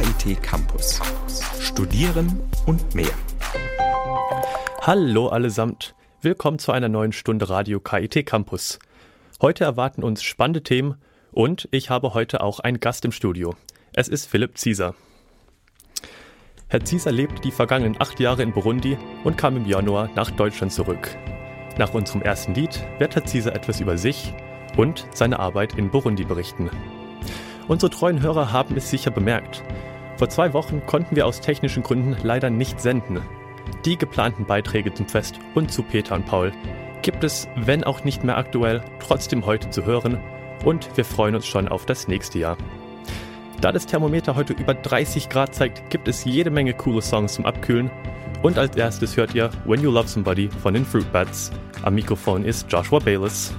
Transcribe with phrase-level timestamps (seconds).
[0.00, 0.98] KIT Campus.
[1.60, 3.10] Studieren und mehr.
[4.80, 5.94] Hallo allesamt.
[6.22, 8.78] Willkommen zu einer neuen Stunde Radio KIT Campus.
[9.42, 10.94] Heute erwarten uns spannende Themen
[11.32, 13.54] und ich habe heute auch einen Gast im Studio.
[13.92, 14.94] Es ist Philipp Zieser.
[16.68, 20.72] Herr Zieser lebte die vergangenen acht Jahre in Burundi und kam im Januar nach Deutschland
[20.72, 21.14] zurück.
[21.76, 24.32] Nach unserem ersten Lied wird Herr Zieser etwas über sich
[24.78, 26.70] und seine Arbeit in Burundi berichten.
[27.68, 29.62] Unsere treuen Hörer haben es sicher bemerkt.
[30.20, 33.22] Vor zwei Wochen konnten wir aus technischen Gründen leider nicht senden.
[33.86, 36.52] Die geplanten Beiträge zum Fest und zu Peter und Paul
[37.00, 40.20] gibt es, wenn auch nicht mehr aktuell, trotzdem heute zu hören
[40.62, 42.58] und wir freuen uns schon auf das nächste Jahr.
[43.62, 47.46] Da das Thermometer heute über 30 Grad zeigt, gibt es jede Menge coole Songs zum
[47.46, 47.90] Abkühlen.
[48.42, 51.50] Und als erstes hört ihr When You Love Somebody von den Fruit Bats.
[51.80, 53.54] Am Mikrofon ist Joshua Bayless.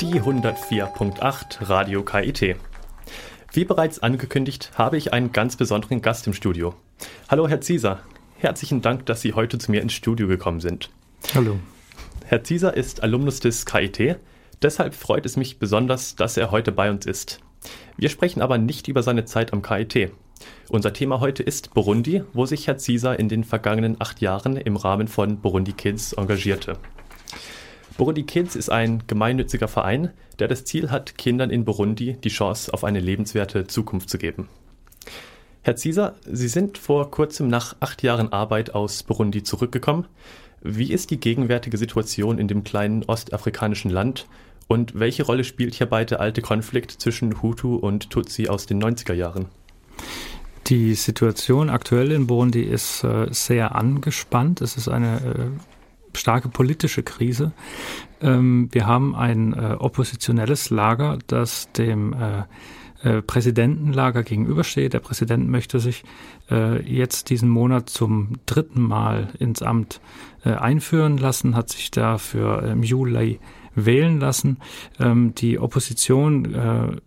[0.00, 2.56] Die 104.8 Radio KIT.
[3.52, 6.74] Wie bereits angekündigt, habe ich einen ganz besonderen Gast im Studio.
[7.28, 8.00] Hallo, Herr Zieser.
[8.38, 10.88] Herzlichen Dank, dass Sie heute zu mir ins Studio gekommen sind.
[11.34, 11.58] Hallo.
[12.24, 14.18] Herr Zieser ist Alumnus des KIT,
[14.62, 17.40] deshalb freut es mich besonders, dass er heute bei uns ist.
[17.98, 20.12] Wir sprechen aber nicht über seine Zeit am KIT.
[20.70, 24.76] Unser Thema heute ist Burundi, wo sich Herr Zieser in den vergangenen acht Jahren im
[24.76, 26.78] Rahmen von Burundi Kids engagierte.
[28.00, 32.72] Burundi Kids ist ein gemeinnütziger Verein, der das Ziel hat, Kindern in Burundi die Chance
[32.72, 34.48] auf eine lebenswerte Zukunft zu geben.
[35.60, 40.06] Herr Zieser, Sie sind vor kurzem nach acht Jahren Arbeit aus Burundi zurückgekommen.
[40.62, 44.26] Wie ist die gegenwärtige Situation in dem kleinen ostafrikanischen Land
[44.66, 49.12] und welche Rolle spielt hierbei der alte Konflikt zwischen Hutu und Tutsi aus den 90er
[49.12, 49.44] Jahren?
[50.68, 54.62] Die Situation aktuell in Burundi ist äh, sehr angespannt.
[54.62, 55.69] Es ist eine äh,
[56.14, 57.52] starke politische Krise.
[58.20, 62.42] Ähm, wir haben ein äh, oppositionelles Lager, das dem äh,
[63.02, 64.92] äh, Präsidentenlager gegenübersteht.
[64.92, 66.04] Der Präsident möchte sich
[66.84, 70.00] jetzt diesen Monat zum dritten Mal ins Amt
[70.42, 73.38] einführen lassen, hat sich dafür im Juli
[73.76, 74.56] wählen lassen.
[74.98, 77.00] Ähm, die Opposition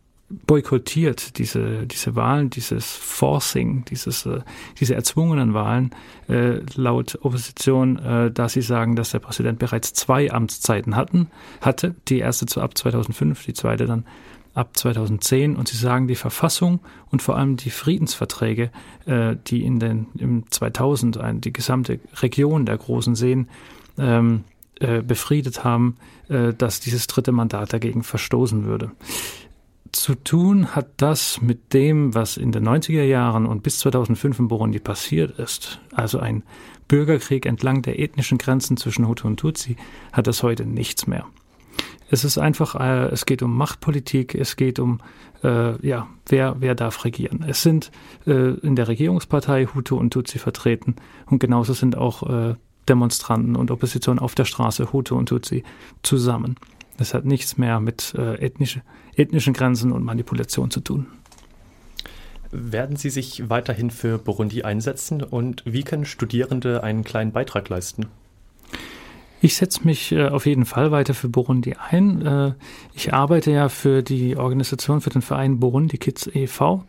[0.45, 4.41] boykottiert diese, diese Wahlen, dieses Forcing, dieses, äh,
[4.79, 5.91] diese erzwungenen Wahlen
[6.27, 11.29] äh, laut Opposition, äh, da sie sagen, dass der Präsident bereits zwei Amtszeiten hatten,
[11.61, 14.05] hatte, die erste zu ab 2005, die zweite dann
[14.53, 16.79] ab 2010 und sie sagen, die Verfassung
[17.09, 18.69] und vor allem die Friedensverträge,
[19.05, 23.47] äh, die in den im 2000 ein, die gesamte Region der großen Seen
[23.97, 24.43] ähm,
[24.79, 25.97] äh, befriedet haben,
[26.29, 28.91] äh, dass dieses dritte Mandat dagegen verstoßen würde.
[29.93, 34.47] Zu tun hat das mit dem, was in den 90er Jahren und bis 2005 in
[34.47, 36.43] Burundi passiert ist, also ein
[36.87, 39.77] Bürgerkrieg entlang der ethnischen Grenzen zwischen Hutu und Tutsi,
[40.11, 41.27] hat das heute nichts mehr.
[42.09, 44.99] Es ist einfach, äh, es geht um Machtpolitik, es geht um,
[45.43, 47.45] äh, ja, wer, wer darf regieren.
[47.47, 47.91] Es sind
[48.25, 50.95] äh, in der Regierungspartei Hutu und Tutsi vertreten
[51.27, 52.55] und genauso sind auch äh,
[52.89, 55.63] Demonstranten und Opposition auf der Straße, Hutu und Tutsi,
[56.01, 56.55] zusammen.
[56.97, 58.81] Das hat nichts mehr mit äh, ethnische,
[59.15, 61.07] ethnischen Grenzen und Manipulation zu tun.
[62.51, 68.07] Werden Sie sich weiterhin für Burundi einsetzen und wie können Studierende einen kleinen Beitrag leisten?
[69.43, 72.25] Ich setze mich äh, auf jeden Fall weiter für Burundi ein.
[72.25, 72.53] Äh,
[72.93, 76.85] ich arbeite ja für die Organisation, für den Verein Burundi Kids e.V.,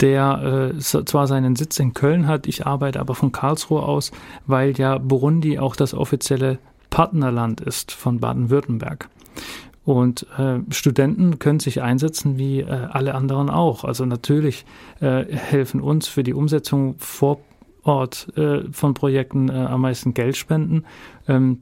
[0.00, 4.10] der äh, zwar seinen Sitz in Köln hat, ich arbeite aber von Karlsruhe aus,
[4.46, 6.58] weil ja Burundi auch das offizielle
[6.90, 9.08] Partnerland ist von Baden-Württemberg.
[9.86, 13.84] Und äh, Studenten können sich einsetzen wie äh, alle anderen auch.
[13.84, 14.66] Also natürlich
[15.00, 17.38] äh, helfen uns für die Umsetzung vor
[17.84, 20.84] Ort äh, von Projekten äh, am meisten Geld spenden.
[21.28, 21.60] Ähm,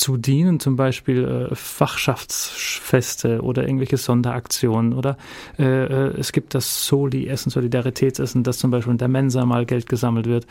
[0.00, 5.18] dazu dienen zum Beispiel äh, Fachschaftsfeste oder irgendwelche Sonderaktionen oder
[5.58, 9.88] äh, äh, es gibt das Soli-Essen, Solidaritätsessen, das zum Beispiel in der Mensa mal Geld
[9.90, 10.46] gesammelt wird.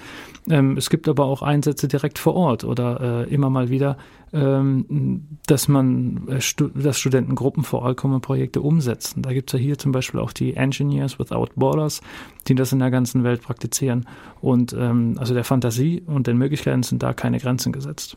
[0.47, 3.97] Ähm, es gibt aber auch Einsätze direkt vor Ort oder äh, immer mal wieder
[4.31, 6.39] ähm, dass man, äh,
[6.75, 9.23] dass Studentengruppen vor Ort kommen Projekte umsetzen.
[9.23, 12.01] Da gibt es ja hier zum Beispiel auch die Engineers Without Borders,
[12.47, 14.05] die das in der ganzen Welt praktizieren.
[14.41, 18.15] Und ähm, also der Fantasie und den Möglichkeiten sind da keine Grenzen gesetzt.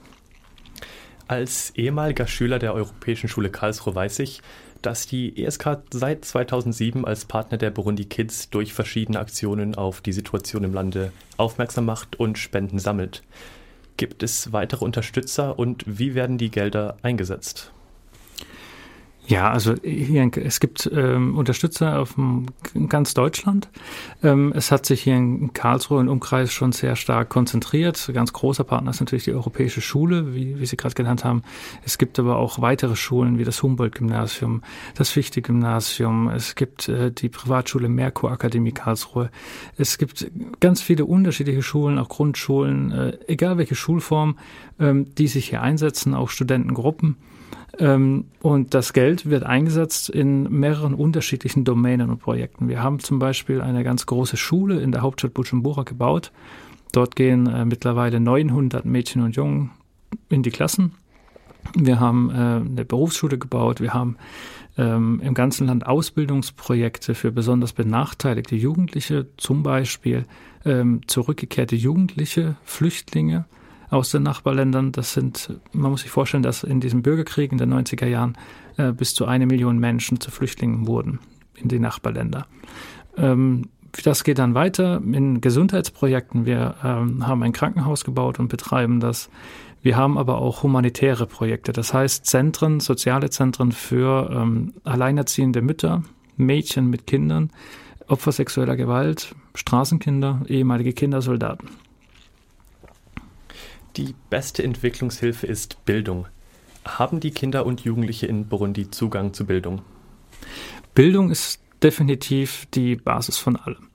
[1.28, 4.42] Als ehemaliger Schüler der Europäischen Schule Karlsruhe weiß ich,
[4.82, 10.12] dass die ESK seit 2007 als Partner der Burundi Kids durch verschiedene Aktionen auf die
[10.12, 13.22] Situation im Lande aufmerksam macht und Spenden sammelt.
[13.96, 17.72] Gibt es weitere Unterstützer und wie werden die Gelder eingesetzt?
[19.28, 22.16] Ja, also hier, es gibt ähm, Unterstützer auf
[22.88, 23.68] ganz Deutschland.
[24.22, 28.10] Ähm, es hat sich hier in Karlsruhe im Umkreis schon sehr stark konzentriert.
[28.12, 31.44] Ganz großer Partner ist natürlich die Europäische Schule, wie, wie Sie gerade genannt haben.
[31.84, 34.62] Es gibt aber auch weitere Schulen wie das Humboldt-Gymnasium,
[34.96, 36.28] das Fichte-Gymnasium.
[36.28, 39.30] Es gibt äh, die Privatschule Merkur Akademie Karlsruhe.
[39.76, 44.36] Es gibt ganz viele unterschiedliche Schulen, auch Grundschulen, äh, egal welche Schulform,
[44.80, 47.16] ähm, die sich hier einsetzen, auch Studentengruppen.
[47.78, 52.68] Ähm, und das Geld wird eingesetzt in mehreren unterschiedlichen Domänen und Projekten.
[52.68, 56.32] Wir haben zum Beispiel eine ganz große Schule in der Hauptstadt Bujumbura gebaut.
[56.92, 59.70] Dort gehen äh, mittlerweile 900 Mädchen und Jungen
[60.28, 60.92] in die Klassen.
[61.74, 63.80] Wir haben äh, eine Berufsschule gebaut.
[63.80, 64.16] Wir haben
[64.76, 70.26] ähm, im ganzen Land Ausbildungsprojekte für besonders benachteiligte Jugendliche, zum Beispiel
[70.64, 73.46] ähm, zurückgekehrte Jugendliche, Flüchtlinge
[73.92, 74.92] aus den Nachbarländern.
[74.92, 78.36] Das sind, man muss sich vorstellen, dass in diesem Bürgerkrieg in den 90er Jahren
[78.78, 81.18] äh, bis zu eine Million Menschen zu Flüchtlingen wurden
[81.54, 82.46] in die Nachbarländer.
[83.16, 83.68] Ähm,
[84.04, 86.46] das geht dann weiter in Gesundheitsprojekten.
[86.46, 89.28] Wir ähm, haben ein Krankenhaus gebaut und betreiben das.
[89.82, 96.02] Wir haben aber auch humanitäre Projekte, das heißt Zentren, soziale Zentren für ähm, alleinerziehende Mütter,
[96.36, 97.50] Mädchen mit Kindern,
[98.06, 101.68] Opfer sexueller Gewalt, Straßenkinder, ehemalige Kindersoldaten.
[103.96, 106.26] Die beste Entwicklungshilfe ist Bildung.
[106.84, 109.82] Haben die Kinder und Jugendliche in Burundi Zugang zu Bildung?
[110.94, 113.88] Bildung ist definitiv die Basis von allem.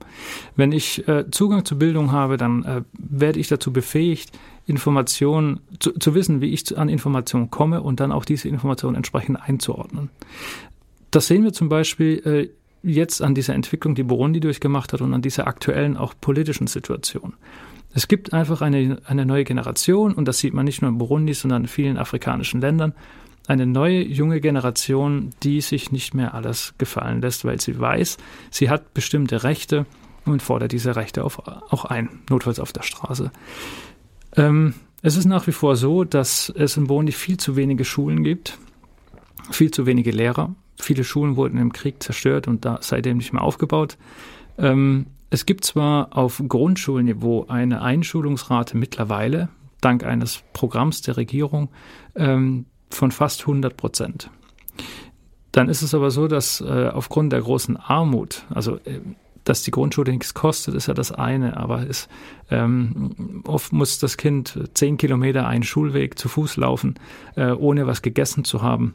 [0.56, 5.92] Wenn ich äh, Zugang zu Bildung habe, dann äh, werde ich dazu befähigt, Informationen zu,
[5.92, 10.10] zu, wissen, wie ich an Informationen komme und dann auch diese Informationen entsprechend einzuordnen.
[11.10, 12.50] Das sehen wir zum Beispiel äh,
[12.82, 17.34] jetzt an dieser Entwicklung, die Burundi durchgemacht hat und an dieser aktuellen auch politischen Situation.
[17.94, 21.34] Es gibt einfach eine, eine neue Generation, und das sieht man nicht nur in Burundi,
[21.34, 22.94] sondern in vielen afrikanischen Ländern,
[23.46, 28.18] eine neue junge Generation, die sich nicht mehr alles gefallen lässt, weil sie weiß,
[28.50, 29.86] sie hat bestimmte Rechte
[30.26, 33.32] und fordert diese Rechte auf, auch ein, notfalls auf der Straße.
[34.36, 38.22] Ähm, es ist nach wie vor so, dass es in Burundi viel zu wenige Schulen
[38.22, 38.58] gibt,
[39.50, 40.54] viel zu wenige Lehrer.
[40.78, 43.96] Viele Schulen wurden im Krieg zerstört und da seitdem nicht mehr aufgebaut.
[44.58, 49.48] Ähm, es gibt zwar auf Grundschulniveau eine Einschulungsrate mittlerweile,
[49.80, 51.68] dank eines Programms der Regierung,
[52.14, 54.30] ähm, von fast 100 Prozent.
[55.52, 59.00] Dann ist es aber so, dass äh, aufgrund der großen Armut, also äh,
[59.44, 62.08] dass die Grundschule nichts kostet, ist ja das eine, aber es,
[62.50, 66.94] ähm, oft muss das Kind zehn Kilometer einen Schulweg zu Fuß laufen,
[67.34, 68.94] äh, ohne was gegessen zu haben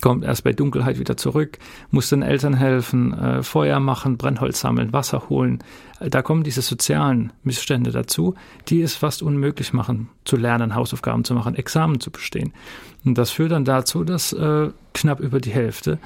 [0.00, 1.58] kommt erst bei Dunkelheit wieder zurück,
[1.90, 5.62] muss den Eltern helfen, äh, Feuer machen, Brennholz sammeln, Wasser holen.
[6.00, 8.34] Da kommen diese sozialen Missstände dazu,
[8.68, 12.52] die es fast unmöglich machen, zu lernen, Hausaufgaben zu machen, Examen zu bestehen.
[13.04, 15.98] Und das führt dann dazu, dass äh, knapp über die Hälfte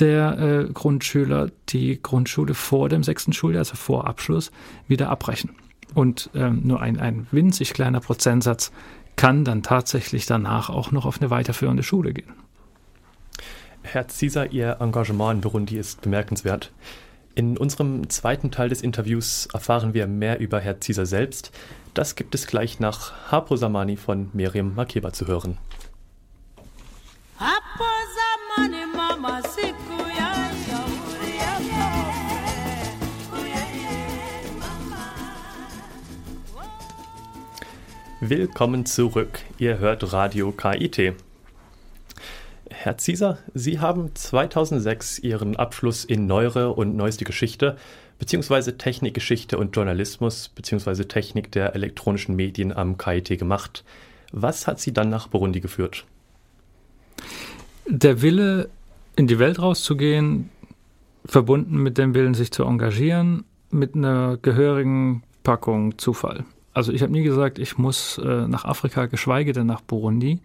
[0.00, 4.50] der äh, Grundschüler die Grundschule vor dem sechsten Schuljahr, also vor Abschluss,
[4.88, 5.50] wieder abbrechen.
[5.94, 8.72] Und ähm, nur ein, ein winzig kleiner Prozentsatz
[9.16, 12.32] kann dann tatsächlich danach auch noch auf eine weiterführende Schule gehen.
[13.84, 16.72] Herr Caesar, Ihr Engagement in Burundi ist bemerkenswert.
[17.36, 21.52] In unserem zweiten Teil des Interviews erfahren wir mehr über Herr Caesar selbst.
[21.92, 25.58] Das gibt es gleich nach Hapo Samani von Miriam Makeba zu hören.
[38.20, 39.40] Willkommen zurück.
[39.58, 41.14] Ihr hört Radio KIT.
[42.84, 47.78] Herr Zieser, Sie haben 2006 Ihren Abschluss in Neuere und Neueste Geschichte
[48.18, 53.84] beziehungsweise Technikgeschichte und Journalismus beziehungsweise Technik der elektronischen Medien am KIT gemacht.
[54.32, 56.04] Was hat Sie dann nach Burundi geführt?
[57.86, 58.68] Der Wille,
[59.16, 60.50] in die Welt rauszugehen,
[61.24, 66.44] verbunden mit dem Willen, sich zu engagieren, mit einer gehörigen Packung Zufall.
[66.74, 70.40] Also ich habe nie gesagt, ich muss äh, nach Afrika, geschweige denn nach Burundi.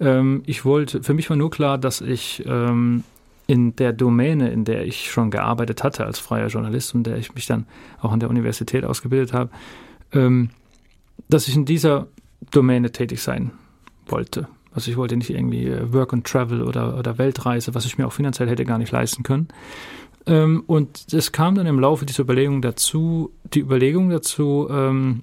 [0.00, 3.04] Ähm, ich wollte, für mich war nur klar, dass ich ähm,
[3.46, 7.34] in der Domäne, in der ich schon gearbeitet hatte als freier Journalist und der ich
[7.34, 7.66] mich dann
[8.00, 9.50] auch an der Universität ausgebildet habe,
[10.12, 10.50] ähm,
[11.28, 12.08] dass ich in dieser
[12.50, 13.50] Domäne tätig sein
[14.06, 14.48] wollte.
[14.72, 18.06] Also ich wollte nicht irgendwie äh, Work and Travel oder, oder Weltreise, was ich mir
[18.06, 19.48] auch finanziell hätte gar nicht leisten können.
[20.26, 25.22] Ähm, und es kam dann im Laufe dieser Überlegung dazu, die Überlegung dazu, ähm,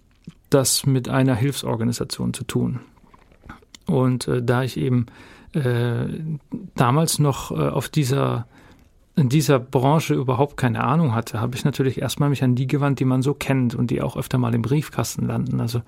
[0.50, 2.80] das mit einer Hilfsorganisation zu tun.
[3.88, 5.06] Und äh, da ich eben
[5.54, 6.08] äh,
[6.76, 8.48] damals noch äh, auf dieser
[9.18, 13.00] in dieser Branche überhaupt keine Ahnung hatte, habe ich natürlich erstmal mich an die gewandt,
[13.00, 15.62] die man so kennt und die auch öfter mal im Briefkasten landen.
[15.62, 15.80] Also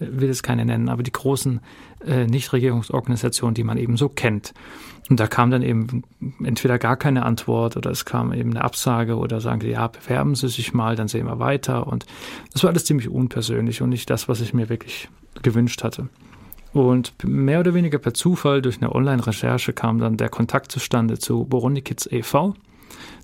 [0.00, 1.60] äh, will es keine nennen, aber die großen
[2.04, 4.54] äh, Nichtregierungsorganisationen, die man eben so kennt.
[5.08, 6.02] Und da kam dann eben
[6.42, 10.34] entweder gar keine Antwort oder es kam eben eine Absage oder sagen die, ja, bewerben
[10.34, 11.86] Sie sich mal, dann sehen wir weiter.
[11.86, 12.06] Und
[12.52, 15.08] das war alles ziemlich unpersönlich und nicht das, was ich mir wirklich
[15.42, 16.08] gewünscht hatte.
[16.74, 21.44] Und mehr oder weniger per Zufall durch eine Online-Recherche kam dann der Kontakt zustande zu
[21.44, 22.54] Burundi Kids e.V.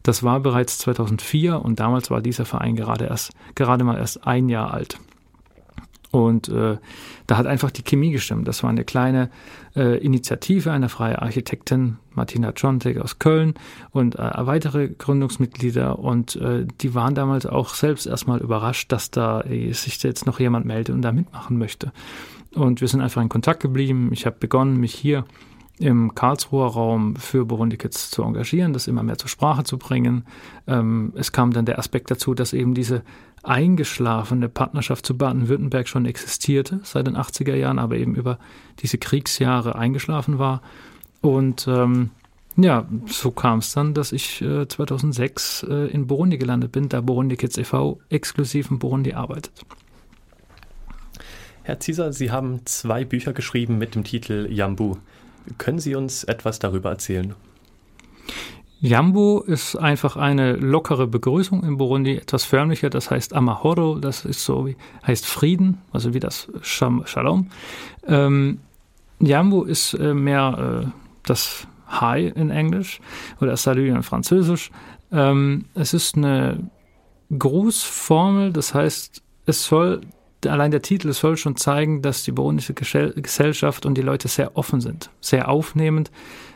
[0.04, 4.48] Das war bereits 2004 und damals war dieser Verein gerade erst, gerade mal erst ein
[4.48, 4.98] Jahr alt.
[6.12, 6.76] Und äh,
[7.26, 8.46] da hat einfach die Chemie gestimmt.
[8.46, 9.30] Das war eine kleine
[9.74, 13.54] äh, Initiative einer freien Architektin, Martina Czontek aus Köln
[13.90, 15.98] und äh, weitere Gründungsmitglieder.
[15.98, 20.38] Und äh, die waren damals auch selbst erstmal überrascht, dass da äh, sich jetzt noch
[20.38, 21.92] jemand meldet und da mitmachen möchte.
[22.54, 24.10] Und wir sind einfach in Kontakt geblieben.
[24.12, 25.24] Ich habe begonnen, mich hier
[25.78, 30.26] im Karlsruher Raum für Burundi Kids zu engagieren, das immer mehr zur Sprache zu bringen.
[30.66, 33.02] Ähm, es kam dann der Aspekt dazu, dass eben diese
[33.42, 38.38] eingeschlafene Partnerschaft zu Baden-Württemberg schon existierte seit den 80er Jahren, aber eben über
[38.80, 40.60] diese Kriegsjahre eingeschlafen war.
[41.22, 42.10] Und ähm,
[42.56, 47.00] ja, so kam es dann, dass ich äh, 2006 äh, in Burundi gelandet bin, da
[47.00, 48.00] Burundi Kids e.V.
[48.10, 49.64] exklusiv in Burundi arbeitet.
[51.70, 54.96] Herr Zieser, Sie haben zwei Bücher geschrieben mit dem Titel Jambu.
[55.56, 57.36] Können Sie uns etwas darüber erzählen?
[58.80, 64.44] Jambu ist einfach eine lockere Begrüßung in Burundi, etwas förmlicher, das heißt Amahoro, das ist
[64.44, 67.50] so wie, heißt Frieden, also wie das Shalom.
[68.04, 68.58] Ähm,
[69.20, 70.90] Jambu ist äh, mehr äh,
[71.22, 73.00] das Hi in Englisch
[73.40, 74.72] oder Salut in Französisch.
[75.12, 76.68] Ähm, es ist eine
[77.38, 80.00] Grußformel, das heißt, es soll
[80.46, 84.80] allein der Titel soll schon zeigen, dass die burundische Gesellschaft und die Leute sehr offen
[84.80, 86.10] sind, sehr aufnehmend,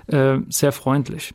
[0.07, 1.35] äh, sehr freundlich.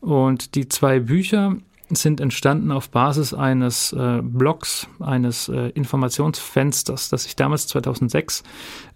[0.00, 1.56] Und die zwei Bücher
[1.90, 8.42] sind entstanden auf Basis eines äh, Blogs, eines äh, Informationsfensters, das ich damals 2006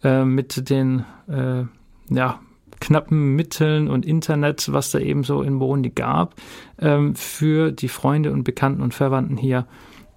[0.02, 1.64] äh, mit den äh,
[2.12, 2.40] ja,
[2.80, 6.34] knappen Mitteln und Internet, was da eben so in Burundi gab,
[6.80, 9.66] ähm, für die Freunde und Bekannten und Verwandten hier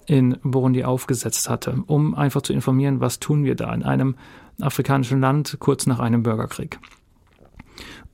[0.06, 4.16] in Burundi aufgesetzt hatte, um einfach zu informieren, was tun wir da in einem
[4.62, 6.80] afrikanischen Land kurz nach einem Bürgerkrieg.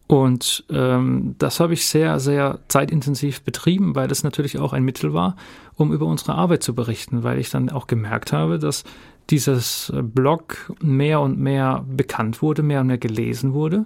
[0.07, 5.13] Und ähm, das habe ich sehr, sehr zeitintensiv betrieben, weil es natürlich auch ein Mittel
[5.13, 5.35] war,
[5.75, 8.85] um über unsere Arbeit zu berichten, weil ich dann auch gemerkt habe, dass
[9.29, 13.85] dieses Blog mehr und mehr bekannt wurde, mehr und mehr gelesen wurde.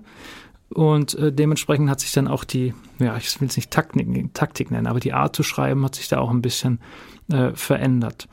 [0.74, 4.72] Und äh, dementsprechend hat sich dann auch die, ja, ich will es nicht Taktik, Taktik
[4.72, 6.80] nennen, aber die Art zu schreiben hat sich da auch ein bisschen
[7.32, 8.28] äh, verändert.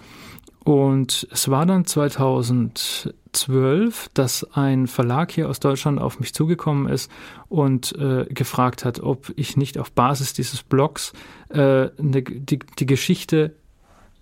[0.65, 7.11] Und es war dann 2012, dass ein Verlag hier aus Deutschland auf mich zugekommen ist
[7.49, 11.13] und äh, gefragt hat, ob ich nicht auf Basis dieses Blogs
[11.51, 13.55] äh, ne, die, die Geschichte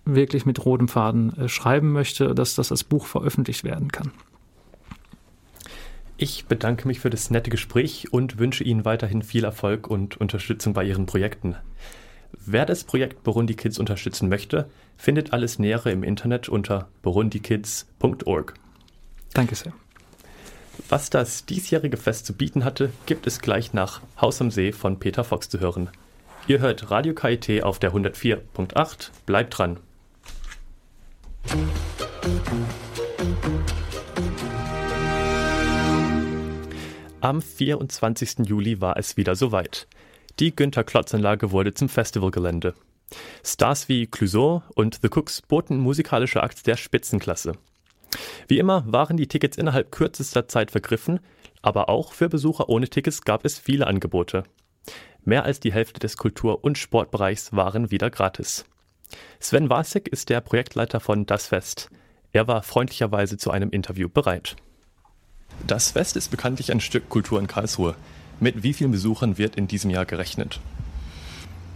[0.05, 4.11] wirklich mit rotem Faden äh, schreiben möchte, dass das als Buch veröffentlicht werden kann.
[6.21, 10.73] Ich bedanke mich für das nette Gespräch und wünsche Ihnen weiterhin viel Erfolg und Unterstützung
[10.73, 11.55] bei Ihren Projekten.
[12.33, 18.53] Wer das Projekt Burundi Kids unterstützen möchte, findet alles Nähere im Internet unter burundikids.org.
[19.33, 19.71] Danke sehr.
[20.89, 24.99] Was das diesjährige Fest zu bieten hatte, gibt es gleich nach Haus am See von
[24.99, 25.89] Peter Fox zu hören.
[26.47, 29.11] Ihr hört Radio KIT auf der 104.8.
[29.25, 29.79] Bleibt dran.
[37.21, 38.47] Am 24.
[38.47, 39.87] Juli war es wieder soweit.
[40.39, 42.75] Die Günter-Klotz-Anlage wurde zum Festivalgelände.
[43.43, 47.53] Stars wie Clouseau und The Cooks boten musikalische Acts der Spitzenklasse.
[48.47, 51.19] Wie immer waren die Tickets innerhalb kürzester Zeit vergriffen,
[51.61, 54.43] aber auch für Besucher ohne Tickets gab es viele Angebote.
[55.25, 58.63] Mehr als die Hälfte des Kultur- und Sportbereichs waren wieder gratis.
[59.41, 61.89] Sven Wasek ist der Projektleiter von Das Fest.
[62.31, 64.55] Er war freundlicherweise zu einem Interview bereit.
[65.67, 67.95] Das Fest ist bekanntlich ein Stück Kultur in Karlsruhe.
[68.39, 70.59] Mit wie vielen Besuchern wird in diesem Jahr gerechnet?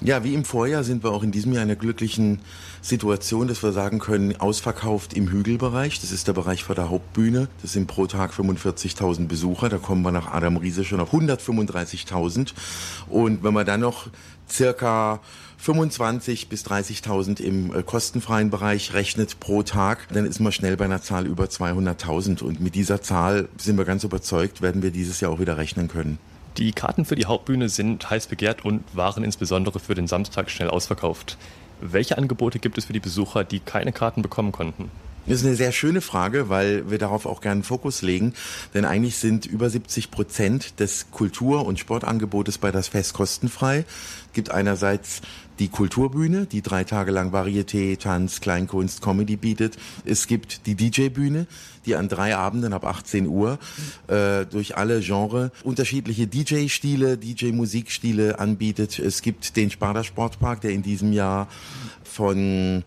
[0.02, 2.40] Ja, wie im Vorjahr sind wir auch in diesem Jahr in einer glücklichen
[2.82, 6.02] Situation, dass wir sagen können, ausverkauft im Hügelbereich.
[6.02, 7.48] Das ist der Bereich vor der Hauptbühne.
[7.62, 9.70] Das sind pro Tag 45.000 Besucher.
[9.70, 12.54] Da kommen wir nach Adam Riese schon auf 135.000.
[13.08, 14.08] Und wenn man dann noch
[14.50, 15.22] circa
[15.64, 20.84] 25 bis 30.000 im äh, kostenfreien Bereich rechnet pro Tag, dann ist man schnell bei
[20.84, 22.44] einer Zahl über 200.000.
[22.44, 25.88] Und mit dieser Zahl sind wir ganz überzeugt, werden wir dieses Jahr auch wieder rechnen
[25.88, 26.18] können.
[26.58, 30.70] Die Karten für die Hauptbühne sind heiß begehrt und waren insbesondere für den Samstag schnell
[30.70, 31.38] ausverkauft.
[31.80, 34.92] Welche Angebote gibt es für die Besucher, die keine Karten bekommen konnten?
[35.26, 38.34] Das ist eine sehr schöne Frage, weil wir darauf auch gerne Fokus legen.
[38.74, 43.86] Denn eigentlich sind über 70 Prozent des Kultur- und Sportangebotes bei das Fest kostenfrei.
[44.28, 45.22] Es gibt einerseits
[45.60, 49.78] die Kulturbühne, die drei Tage lang Varieté, Tanz, Kleinkunst, Comedy bietet.
[50.06, 51.48] Es gibt die DJ-Bühne,
[51.86, 53.60] die an drei Abenden ab 18 Uhr
[54.08, 59.00] äh, durch alle Genre unterschiedliche DJ-Stile, DJ-Musikstile anbietet.
[59.00, 61.48] Es gibt den Sparda Sportpark, der in diesem Jahr
[62.04, 62.84] von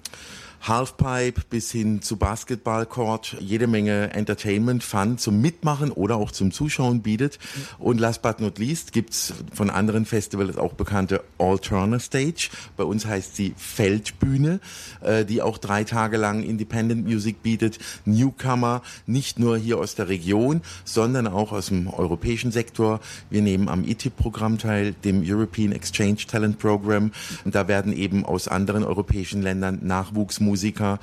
[0.68, 7.02] Halfpipe bis hin zu Basketballcourt jede Menge Entertainment, Fun zum Mitmachen oder auch zum Zuschauen
[7.02, 7.38] bietet.
[7.78, 12.50] Und last but not least gibt's von anderen Festivals auch bekannte Alterna Stage.
[12.76, 14.58] Bei uns heißt sie Feldbühne,
[15.02, 17.78] äh, die auch drei Tage lang Independent Music bietet.
[18.04, 22.98] Newcomer, nicht nur hier aus der Region, sondern auch aus dem europäischen Sektor.
[23.30, 27.12] Wir nehmen am ITIP-Programm teil, dem European Exchange Talent Program.
[27.44, 30.98] Und da werden eben aus anderen europäischen Ländern Nachwuchsmusiker Musiker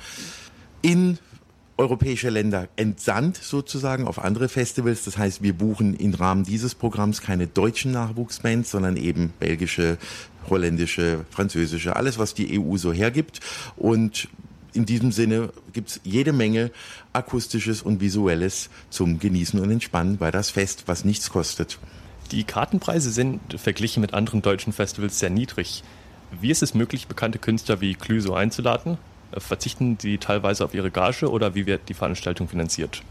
[0.82, 1.18] in
[1.76, 5.04] europäische Länder entsandt sozusagen auf andere Festivals.
[5.04, 9.98] Das heißt, wir buchen im Rahmen dieses Programms keine deutschen Nachwuchsbands, sondern eben belgische,
[10.50, 13.40] holländische, französische, alles, was die EU so hergibt.
[13.76, 14.28] Und
[14.72, 16.72] in diesem Sinne gibt es jede Menge
[17.12, 21.78] akustisches und visuelles zum Genießen und Entspannen bei das Fest, was nichts kostet.
[22.32, 25.84] Die Kartenpreise sind verglichen mit anderen deutschen Festivals sehr niedrig.
[26.40, 28.98] Wie ist es möglich, bekannte Künstler wie Clüso einzuladen?
[29.38, 33.02] Verzichten Sie teilweise auf Ihre Gage oder wie wird die Veranstaltung finanziert?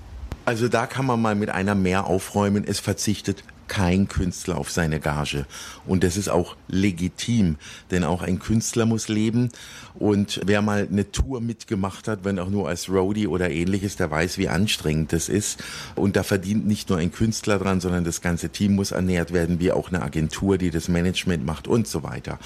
[0.46, 2.66] Also da kann man mal mit einer mehr aufräumen.
[2.68, 5.46] Es verzichtet kein Künstler auf seine Gage.
[5.88, 7.56] Und das ist auch legitim,
[7.92, 9.50] denn auch ein Künstler muss leben.
[9.96, 14.12] Und wer mal eine Tour mitgemacht hat, wenn auch nur als Roadie oder ähnliches, der
[14.12, 15.64] weiß, wie anstrengend das ist.
[15.96, 19.60] Und da verdient nicht nur ein Künstler dran, sondern das ganze Team muss ernährt werden,
[19.60, 22.40] wie auch eine Agentur, die das Management macht und so weiter.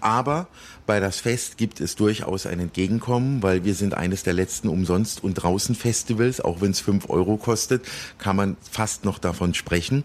[0.00, 0.46] Aber
[0.90, 5.22] bei das Fest gibt es durchaus ein Entgegenkommen, weil wir sind eines der letzten Umsonst-
[5.22, 6.40] und Draußen-Festivals.
[6.40, 7.86] Auch wenn es fünf Euro kostet,
[8.18, 10.02] kann man fast noch davon sprechen.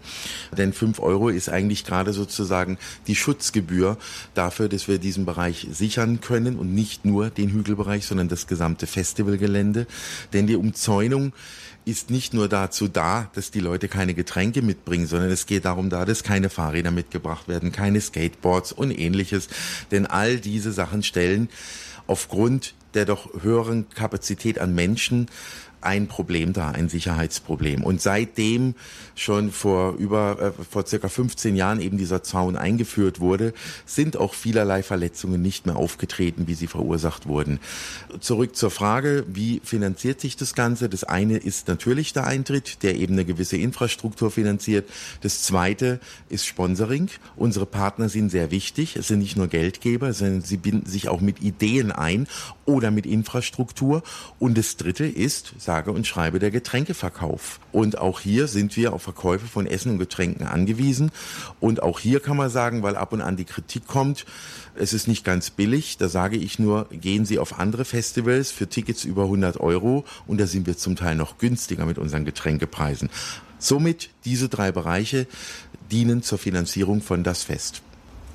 [0.56, 2.78] Denn fünf Euro ist eigentlich gerade sozusagen
[3.08, 3.98] die Schutzgebühr
[4.34, 8.86] dafür, dass wir diesen Bereich sichern können und nicht nur den Hügelbereich, sondern das gesamte
[8.86, 9.88] Festivalgelände.
[10.34, 11.32] Denn die Umzäunung
[11.86, 15.88] ist nicht nur dazu da, dass die Leute keine Getränke mitbringen, sondern es geht darum
[15.88, 19.48] da, dass keine Fahrräder mitgebracht werden, keine Skateboards und ähnliches.
[19.92, 21.48] Denn all diese Sachen stellen
[22.08, 25.28] aufgrund der doch höheren Kapazität an Menschen
[25.80, 27.84] ein Problem da, ein Sicherheitsproblem.
[27.84, 28.74] Und seitdem
[29.14, 33.52] schon vor über äh, vor circa 15 Jahren eben dieser Zaun eingeführt wurde,
[33.84, 37.60] sind auch vielerlei Verletzungen nicht mehr aufgetreten, wie sie verursacht wurden.
[38.20, 40.88] Zurück zur Frage, wie finanziert sich das Ganze?
[40.88, 44.88] Das eine ist natürlich der Eintritt, der eben eine gewisse Infrastruktur finanziert.
[45.20, 47.08] Das zweite ist Sponsoring.
[47.36, 48.96] Unsere Partner sind sehr wichtig.
[48.96, 52.26] Es sind nicht nur Geldgeber, sondern sie binden sich auch mit Ideen ein
[52.64, 54.02] oder mit Infrastruktur.
[54.38, 57.60] Und das dritte ist, sage und schreibe, der Getränkeverkauf.
[57.72, 61.10] Und auch hier sind wir auf Verkäufe von Essen und Getränken angewiesen.
[61.60, 64.24] Und auch hier kann man sagen, weil ab und an die Kritik kommt,
[64.74, 65.98] es ist nicht ganz billig.
[65.98, 70.40] Da sage ich nur, gehen Sie auf andere Festivals für Tickets über 100 Euro und
[70.40, 73.10] da sind wir zum Teil noch günstiger mit unseren Getränkepreisen.
[73.58, 75.26] Somit diese drei Bereiche
[75.90, 77.82] dienen zur Finanzierung von das Fest.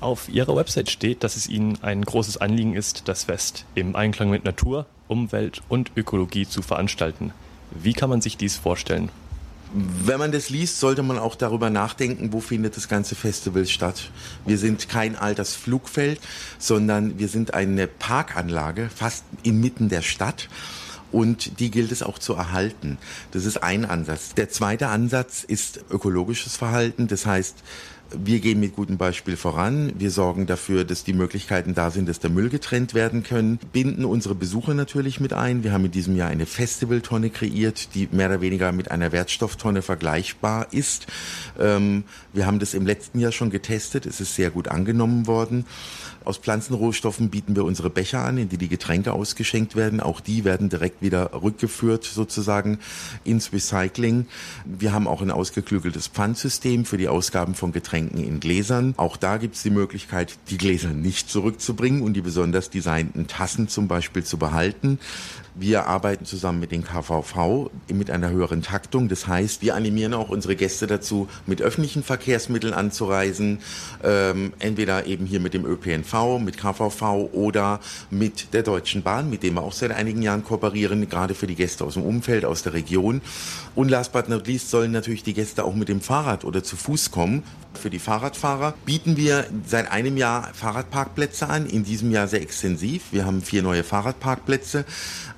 [0.02, 4.30] Auf Ihrer Website steht, dass es Ihnen ein großes Anliegen ist, das Fest im Einklang
[4.30, 7.30] mit Natur, Umwelt und Ökologie zu veranstalten.
[7.70, 9.10] Wie kann man sich dies vorstellen?
[9.72, 14.10] Wenn man das liest, sollte man auch darüber nachdenken, wo findet das ganze Festival statt.
[14.44, 16.20] Wir sind kein altes Flugfeld,
[16.58, 20.48] sondern wir sind eine Parkanlage, fast inmitten der Stadt.
[21.12, 22.98] Und die gilt es auch zu erhalten.
[23.30, 24.34] Das ist ein Ansatz.
[24.34, 27.06] Der zweite Ansatz ist ökologisches Verhalten.
[27.06, 27.62] Das heißt,
[28.16, 29.92] wir gehen mit gutem Beispiel voran.
[29.98, 33.58] Wir sorgen dafür, dass die Möglichkeiten da sind, dass der Müll getrennt werden können.
[33.72, 35.64] Binden unsere Besucher natürlich mit ein.
[35.64, 39.82] Wir haben in diesem Jahr eine Festivaltonne kreiert, die mehr oder weniger mit einer Wertstofftonne
[39.82, 41.06] vergleichbar ist.
[41.58, 44.06] Ähm, wir haben das im letzten Jahr schon getestet.
[44.06, 45.64] Es ist sehr gut angenommen worden.
[46.24, 50.00] Aus Pflanzenrohstoffen bieten wir unsere Becher an, in die die Getränke ausgeschenkt werden.
[50.00, 52.78] Auch die werden direkt wieder rückgeführt sozusagen
[53.24, 54.26] ins Recycling.
[54.64, 58.94] Wir haben auch ein ausgeklügeltes Pfandsystem für die Ausgaben von Getränken in Gläsern.
[58.96, 63.68] Auch da gibt es die Möglichkeit, die Gläser nicht zurückzubringen und die besonders designten Tassen
[63.68, 64.98] zum Beispiel zu behalten.
[65.54, 69.08] Wir arbeiten zusammen mit den KVV mit einer höheren Taktung.
[69.08, 73.58] Das heißt, wir animieren auch unsere Gäste dazu, mit öffentlichen Verkehrsmitteln anzureisen,
[74.02, 79.42] ähm, entweder eben hier mit dem ÖPNV, mit KVV oder mit der Deutschen Bahn, mit
[79.42, 82.62] dem wir auch seit einigen Jahren kooperieren, gerade für die Gäste aus dem Umfeld, aus
[82.62, 83.20] der Region.
[83.74, 86.76] Und last but not least sollen natürlich die Gäste auch mit dem Fahrrad oder zu
[86.76, 87.42] Fuß kommen.
[87.74, 93.04] Für die Fahrradfahrer bieten wir seit einem Jahr Fahrradparkplätze an, in diesem Jahr sehr extensiv.
[93.12, 94.84] Wir haben vier neue Fahrradparkplätze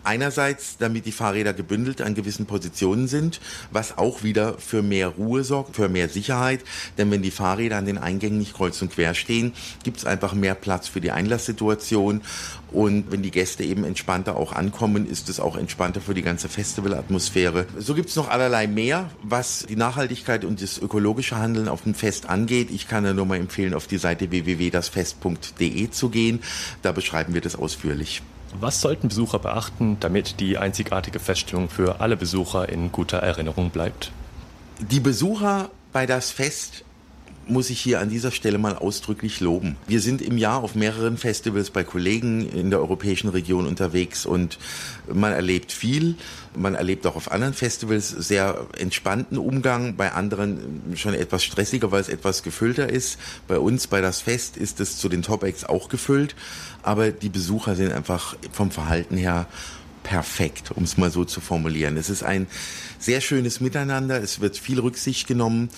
[0.05, 3.41] Einerseits, damit die Fahrräder gebündelt an gewissen Positionen sind,
[3.71, 6.61] was auch wieder für mehr Ruhe sorgt, für mehr Sicherheit.
[6.99, 10.35] Denn wenn die Fahrräder an den Eingängen nicht kreuz und quer stehen, gibt es einfach
[10.35, 12.21] mehr Platz für die Einlasssituation.
[12.71, 16.49] Und wenn die Gäste eben entspannter auch ankommen, ist es auch entspannter für die ganze
[16.49, 17.67] Festivalatmosphäre.
[17.79, 21.95] So gibt es noch allerlei mehr, was die Nachhaltigkeit und das ökologische Handeln auf dem
[21.95, 22.71] Fest angeht.
[22.71, 26.43] Ich kann ja nur mal empfehlen, auf die Seite www.dasfest.de zu gehen.
[26.83, 28.23] Da beschreiben wir das ausführlich.
[28.61, 34.13] Was sollten Besucher beachten, damit die einzigartige Feststellung für alle Besucher in guter Erinnerung bleibt?
[34.79, 36.85] Die Besucher bei das Fest
[37.47, 39.77] muss ich hier an dieser Stelle mal ausdrücklich loben.
[39.87, 44.59] Wir sind im Jahr auf mehreren Festivals bei Kollegen in der europäischen Region unterwegs und
[45.13, 46.17] man erlebt viel.
[46.57, 52.01] Man erlebt auch auf anderen Festivals sehr entspannten Umgang, bei anderen schon etwas stressiger, weil
[52.01, 53.19] es etwas gefüllter ist.
[53.49, 56.35] Bei uns, bei das Fest, ist es zu den Top-Acts auch gefüllt,
[56.85, 59.47] aber die Besucher sind einfach vom Verhalten her
[60.03, 61.97] perfekt, um es mal so zu formulieren.
[61.97, 62.47] Es ist ein
[62.99, 65.71] sehr schönes Miteinander, es wird viel Rücksicht genommen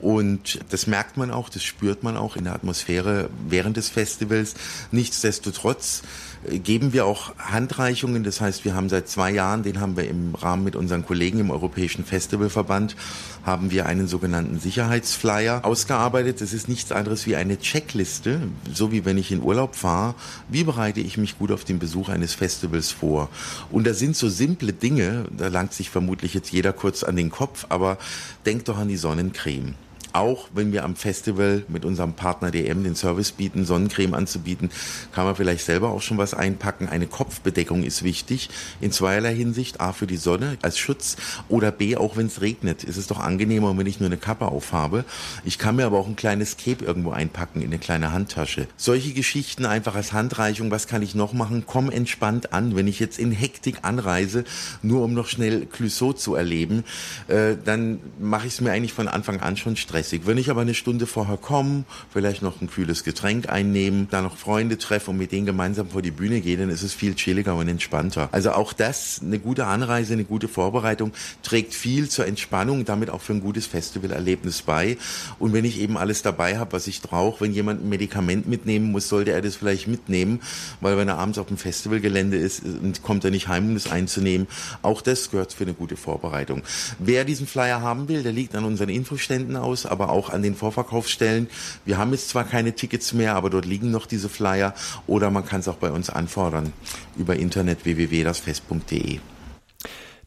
[0.00, 4.54] und das merkt man auch, das spürt man auch in der Atmosphäre während des Festivals.
[4.92, 6.02] Nichtsdestotrotz
[6.48, 8.24] geben wir auch Handreichungen.
[8.24, 11.38] Das heißt, wir haben seit zwei Jahren, den haben wir im Rahmen mit unseren Kollegen
[11.38, 12.96] im Europäischen Festivalverband,
[13.44, 16.40] haben wir einen sogenannten Sicherheitsflyer ausgearbeitet.
[16.40, 18.40] Das ist nichts anderes wie eine Checkliste,
[18.72, 20.14] so wie wenn ich in Urlaub fahre.
[20.48, 23.28] Wie bereite ich mich gut auf den Besuch eines Festivals vor?
[23.70, 27.30] Und da sind so simple Dinge, da langt sich vermutlich jetzt jeder kurz an den
[27.30, 27.98] Kopf, aber
[28.46, 29.74] denkt doch an die Sonnencreme
[30.12, 34.70] auch wenn wir am Festival mit unserem Partner DM den Service bieten, Sonnencreme anzubieten,
[35.12, 36.88] kann man vielleicht selber auch schon was einpacken.
[36.88, 39.80] Eine Kopfbedeckung ist wichtig in zweierlei Hinsicht.
[39.80, 41.16] A für die Sonne als Schutz
[41.48, 42.84] oder B auch wenn es regnet.
[42.84, 45.04] Ist es doch angenehmer, wenn ich nur eine Kappe aufhabe.
[45.44, 48.66] Ich kann mir aber auch ein kleines Cape irgendwo einpacken in eine kleine Handtasche.
[48.76, 50.70] Solche Geschichten einfach als Handreichung.
[50.70, 51.64] Was kann ich noch machen?
[51.66, 52.76] Komm entspannt an.
[52.76, 54.44] Wenn ich jetzt in Hektik anreise,
[54.82, 56.84] nur um noch schnell Clouseau zu erleben,
[57.28, 60.62] äh, dann mache ich es mir eigentlich von Anfang an schon stressig Wenn ich aber
[60.62, 65.18] eine Stunde vorher komme, vielleicht noch ein kühles Getränk einnehmen, da noch Freunde treffe und
[65.18, 68.28] mit denen gemeinsam vor die Bühne gehe, dann ist es viel chilliger und entspannter.
[68.32, 71.12] Also auch das, eine gute Anreise, eine gute Vorbereitung
[71.42, 74.96] trägt viel zur Entspannung, damit auch für ein gutes Festivalerlebnis bei.
[75.38, 78.90] Und wenn ich eben alles dabei habe, was ich brauche, wenn jemand ein Medikament mitnehmen
[78.90, 80.40] muss, sollte er das vielleicht mitnehmen,
[80.80, 82.62] weil wenn er abends auf dem Festivalgelände ist,
[83.02, 84.46] kommt er nicht heim, um das einzunehmen.
[84.82, 86.62] Auch das gehört für eine gute Vorbereitung.
[86.98, 90.56] Wer diesen Flyer haben will, der liegt an unseren Infoständen aus aber auch an den
[90.56, 91.48] Vorverkaufsstellen.
[91.84, 94.74] Wir haben jetzt zwar keine Tickets mehr, aber dort liegen noch diese Flyer
[95.06, 96.72] oder man kann es auch bei uns anfordern
[97.16, 99.20] über Internet www.dasfest.de.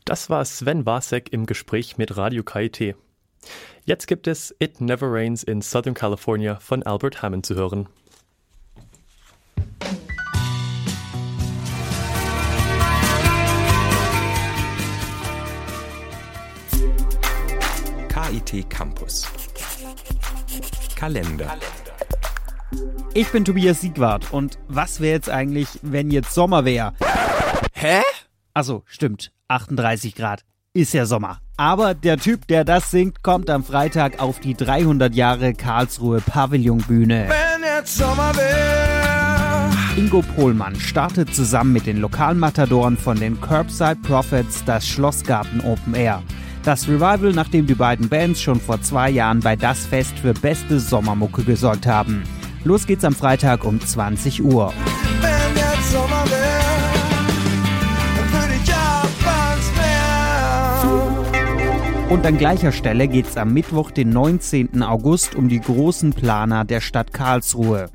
[0.05, 2.95] Das war Sven Wasek im Gespräch mit Radio KIT.
[3.85, 7.87] Jetzt gibt es It Never Rains in Southern California von Albert Hammond zu hören.
[18.09, 19.44] KIT Campus.
[20.95, 21.57] Kalender.
[23.13, 26.93] Ich bin Tobias Siegwart und was wäre jetzt eigentlich, wenn jetzt Sommer wäre?
[27.73, 28.01] Hä?
[28.53, 30.43] Also, stimmt, 38 Grad.
[30.73, 31.39] Ist ja Sommer.
[31.57, 37.29] Aber der Typ, der das singt, kommt am Freitag auf die 300 Jahre Karlsruhe Pavillonbühne.
[37.29, 39.75] Wenn jetzt Sommer wäre.
[39.97, 46.21] Ingo Pohlmann startet zusammen mit den Lokalmatadoren von den Curbside Prophets das Schlossgarten Open Air.
[46.65, 50.79] Das Revival, nachdem die beiden Bands schon vor zwei Jahren bei Das Fest für beste
[50.79, 52.23] Sommermucke gesorgt haben.
[52.63, 54.73] Los geht's am Freitag um 20 Uhr.
[55.21, 56.44] Wenn
[62.15, 64.81] Und an gleicher Stelle geht's am Mittwoch, den 19.
[64.83, 67.87] August, um die großen Planer der Stadt Karlsruhe.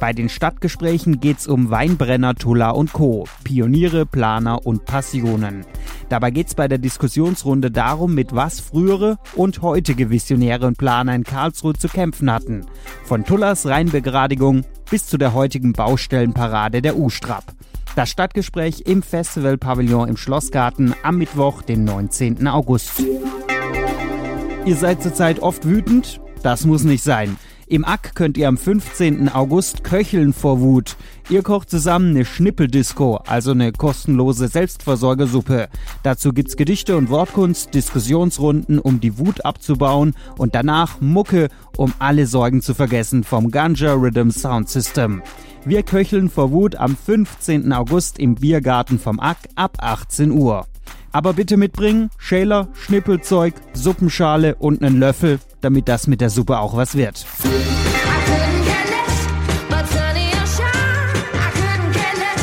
[0.00, 5.64] Bei den Stadtgesprächen geht's um Weinbrenner, Tulla und Co., Pioniere, Planer und Passionen.
[6.08, 11.22] Dabei geht's bei der Diskussionsrunde darum, mit was frühere und heutige Visionäre und Planer in
[11.22, 12.66] Karlsruhe zu kämpfen hatten.
[13.04, 17.44] Von Tullas Rheinbegradigung bis zu der heutigen Baustellenparade der U-Strap.
[17.94, 22.48] Das Stadtgespräch im Festivalpavillon im Schlossgarten am Mittwoch, den 19.
[22.48, 23.04] August.
[24.68, 26.20] Ihr seid zurzeit oft wütend?
[26.42, 27.38] Das muss nicht sein.
[27.68, 29.30] Im Ack könnt ihr am 15.
[29.30, 30.96] August köcheln vor Wut.
[31.30, 35.70] Ihr kocht zusammen eine Schnippeldisco, also eine kostenlose Selbstversorgersuppe.
[36.02, 42.26] Dazu gibt's Gedichte und Wortkunst, Diskussionsrunden, um die Wut abzubauen und danach Mucke, um alle
[42.26, 45.22] Sorgen zu vergessen vom Ganja Rhythm Sound System.
[45.64, 47.72] Wir köcheln vor Wut am 15.
[47.72, 50.66] August im Biergarten vom Ack ab 18 Uhr.
[51.12, 56.76] Aber bitte mitbringen Schäler, Schnippelzeug, Suppenschale und einen Löffel, damit das mit der Suppe auch
[56.76, 57.26] was wird.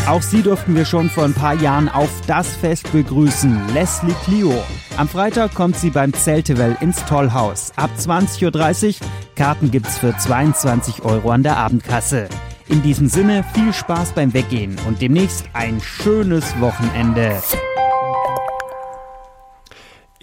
[0.07, 4.53] Auch sie durften wir schon vor ein paar Jahren auf das Fest begrüßen, Leslie Clio.
[4.97, 7.71] Am Freitag kommt sie beim Zeltewell ins Tollhaus.
[7.75, 12.29] Ab 20.30 Uhr, Karten gibt's für 22 Euro an der Abendkasse.
[12.67, 17.41] In diesem Sinne viel Spaß beim Weggehen und demnächst ein schönes Wochenende.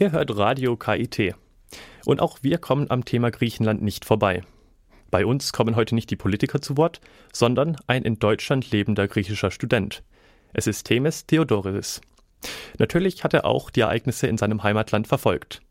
[0.02, 1.36] Ihr hört Radio KIT.
[2.06, 4.42] Und auch wir kommen am Thema Griechenland nicht vorbei.
[5.12, 7.00] Bei uns kommen heute nicht die Politiker zu Wort,
[7.32, 10.02] sondern ein in Deutschland lebender griechischer Student.
[10.54, 12.00] Es ist Themis Theodoris.
[12.80, 15.62] Natürlich hat er auch die Ereignisse in seinem Heimatland verfolgt.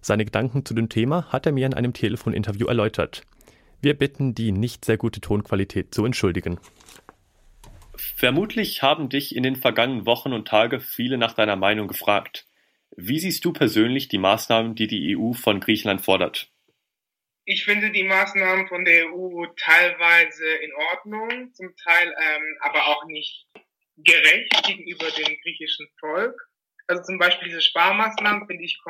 [0.00, 3.24] Seine Gedanken zu dem Thema hat er mir in einem Telefoninterview erläutert.
[3.82, 6.58] Wir bitten, die nicht sehr gute Tonqualität zu entschuldigen.
[7.94, 12.45] Vermutlich haben dich in den vergangenen Wochen und Tagen viele nach deiner Meinung gefragt.
[12.98, 16.50] Wie siehst du persönlich die Maßnahmen, die die EU von Griechenland fordert?
[17.44, 23.04] Ich finde die Maßnahmen von der EU teilweise in Ordnung, zum Teil ähm, aber auch
[23.04, 23.46] nicht
[23.98, 26.40] gerecht gegenüber dem griechischen Volk.
[26.86, 28.80] Also zum Beispiel diese Sparmaßnahmen finde ich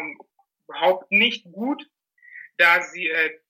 [0.69, 1.83] überhaupt nicht gut,
[2.59, 3.41] da sie äh,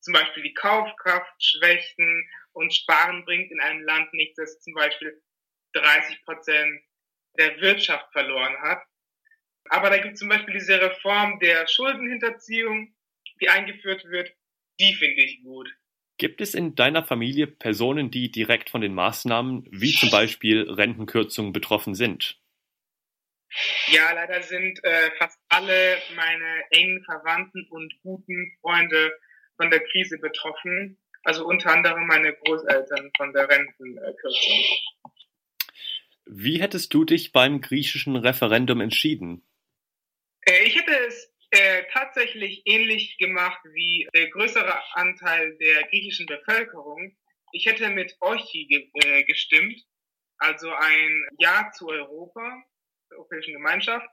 [0.00, 5.22] zum Beispiel die Kaufkraft schwächen und Sparen bringt in einem Land nicht, das zum Beispiel
[5.72, 6.82] 30 Prozent
[7.38, 8.82] der Wirtschaft verloren hat.
[9.72, 12.94] Aber da gibt es zum Beispiel diese Reform der Schuldenhinterziehung,
[13.40, 14.30] die eingeführt wird,
[14.78, 15.66] die finde ich gut.
[16.18, 21.54] Gibt es in deiner Familie Personen, die direkt von den Maßnahmen, wie zum Beispiel Rentenkürzungen,
[21.54, 22.38] betroffen sind?
[23.86, 29.10] Ja, leider sind äh, fast alle meine engen Verwandten und guten Freunde
[29.56, 30.98] von der Krise betroffen.
[31.22, 34.64] Also unter anderem meine Großeltern von der Rentenkürzung.
[36.26, 39.42] Wie hättest du dich beim griechischen Referendum entschieden?
[40.46, 47.16] Äh, ich hätte es äh, tatsächlich ähnlich gemacht wie der größere Anteil der griechischen Bevölkerung.
[47.52, 49.78] Ich hätte mit Orchi ge äh, gestimmt,
[50.38, 52.62] also ein Ja zu Europa,
[53.10, 54.08] der Europäischen Gemeinschaft,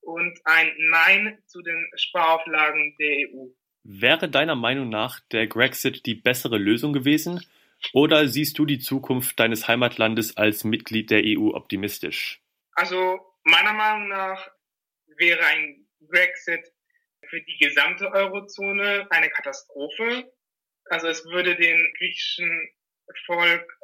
[0.00, 3.46] und ein Nein zu den Sparauflagen der EU.
[3.84, 7.46] Wäre deiner Meinung nach der Grexit die bessere Lösung gewesen?
[7.92, 12.42] Oder siehst du die Zukunft deines Heimatlandes als Mitglied der EU optimistisch?
[12.72, 14.50] Also meiner Meinung nach
[15.16, 16.72] wäre ein Brexit
[17.28, 20.32] für die gesamte Eurozone eine Katastrophe.
[20.86, 22.70] Also es würde den griechischen
[23.26, 23.78] Volk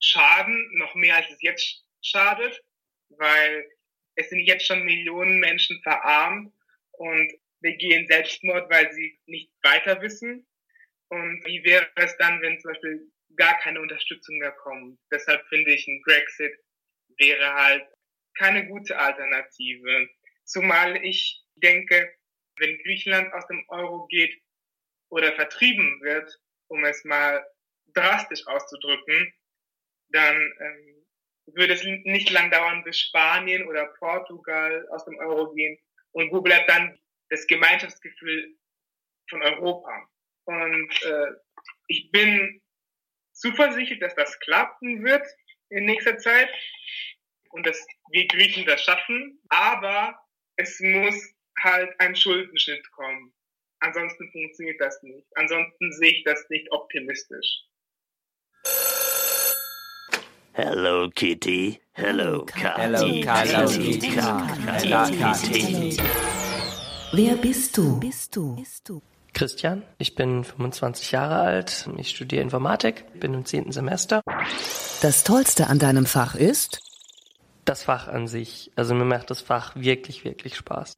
[0.00, 2.62] schaden, noch mehr als es jetzt schadet,
[3.10, 3.68] weil
[4.14, 6.52] es sind jetzt schon Millionen Menschen verarmt
[6.92, 10.46] und begehen Selbstmord, weil sie nicht weiter wissen.
[11.08, 14.98] Und wie wäre es dann, wenn zum Beispiel gar keine Unterstützung mehr kommt?
[15.10, 16.54] Deshalb finde ich, ein Brexit
[17.18, 17.86] wäre halt
[18.38, 20.08] keine gute Alternative.
[20.46, 22.14] Zumal ich denke,
[22.58, 24.40] wenn Griechenland aus dem Euro geht
[25.10, 26.32] oder vertrieben wird,
[26.68, 27.44] um es mal
[27.94, 29.32] drastisch auszudrücken,
[30.08, 31.06] dann ähm,
[31.46, 35.78] würde es nicht lang dauern, bis Spanien oder Portugal aus dem Euro gehen.
[36.12, 38.56] Und wo bleibt dann das Gemeinschaftsgefühl
[39.28, 40.08] von Europa?
[40.44, 41.32] Und äh,
[41.88, 42.62] ich bin
[43.32, 45.26] zuversichtlich, dass das klappen wird
[45.68, 46.50] in nächster Zeit
[47.50, 49.40] und dass wir Griechen das schaffen.
[49.48, 50.18] Aber
[50.56, 51.14] es muss
[51.62, 53.32] halt ein Schuldenschnitt kommen.
[53.80, 55.26] Ansonsten funktioniert das nicht.
[55.34, 57.64] Ansonsten sehe ich das nicht optimistisch.
[60.52, 61.80] Hello Kitty.
[61.92, 64.00] Hello Hello, Kitty.
[65.50, 65.96] Kitty.
[67.12, 68.00] Wer bist du?
[68.00, 69.02] Bist du?
[69.34, 74.22] Christian, ich bin 25 Jahre alt, ich studiere Informatik, bin im zehnten Semester.
[75.02, 76.85] Das Tollste an deinem Fach ist?
[77.66, 80.94] Das Fach an sich, also mir macht das Fach wirklich, wirklich Spaß.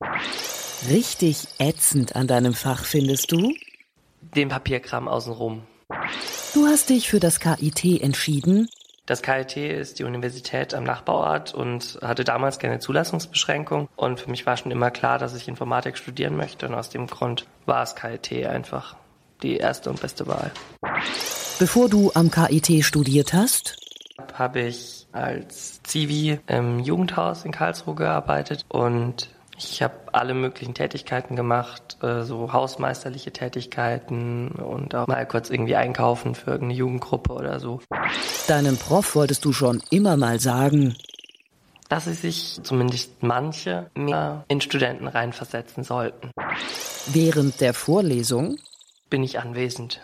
[0.91, 3.55] Richtig ätzend an deinem Fach findest du?
[4.21, 5.63] Den Papierkram außenrum.
[6.53, 8.69] Du hast dich für das KIT entschieden?
[9.07, 13.89] Das KIT ist die Universität am Nachbarort und hatte damals keine Zulassungsbeschränkung.
[13.97, 16.69] Und für mich war schon immer klar, dass ich Informatik studieren möchte.
[16.69, 18.95] Und aus dem Grund war es KIT einfach
[19.43, 20.51] die erste und beste Wahl.
[21.59, 23.79] Bevor du am KIT studiert hast?
[24.35, 31.35] Habe ich als Zivi im Jugendhaus in Karlsruhe gearbeitet und ich habe alle möglichen Tätigkeiten
[31.35, 37.59] gemacht, äh, so hausmeisterliche Tätigkeiten und auch mal kurz irgendwie einkaufen für irgendeine Jugendgruppe oder
[37.59, 37.81] so.
[38.47, 40.95] Deinem Prof wolltest du schon immer mal sagen,
[41.89, 46.31] Dass sie sich zumindest manche mehr in Studenten reinversetzen sollten.
[47.07, 48.59] während der Vorlesung,
[49.11, 50.01] Bin ich anwesend.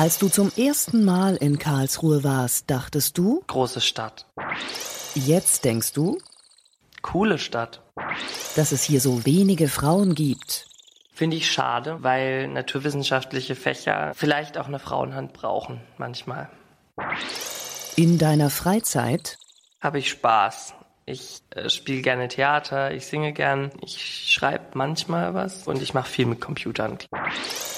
[0.00, 4.24] Als du zum ersten Mal in Karlsruhe warst, dachtest du, Große Stadt.
[5.14, 6.18] jetzt denkst du,
[7.02, 7.82] Coole Stadt.
[8.56, 10.66] dass es hier so wenige Frauen gibt.
[11.12, 16.48] Finde ich schade, weil naturwissenschaftliche Fächer vielleicht auch eine Frauenhand brauchen, manchmal.
[17.96, 19.36] In deiner Freizeit,
[19.82, 20.72] habe ich Spaß.
[21.04, 26.08] Ich äh, spiele gerne Theater, ich singe gern, ich schreibe manchmal was und ich mache
[26.08, 26.96] viel mit Computern.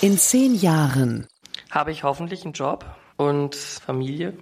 [0.02, 1.26] In zehn Jahren
[1.72, 2.84] habe ich hoffentlich einen Job
[3.16, 4.34] und Familie.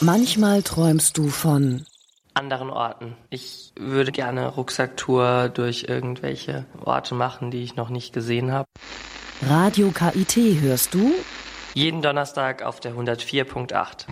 [0.00, 1.86] Manchmal träumst du von
[2.34, 3.16] anderen Orten.
[3.30, 8.68] Ich würde gerne Rucksacktour durch irgendwelche Orte machen, die ich noch nicht gesehen habe.
[9.42, 11.12] Radio KIT hörst du?
[11.74, 14.06] Jeden Donnerstag auf der 104.8.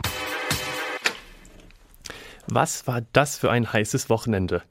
[2.47, 4.63] Was war das für ein heißes Wochenende?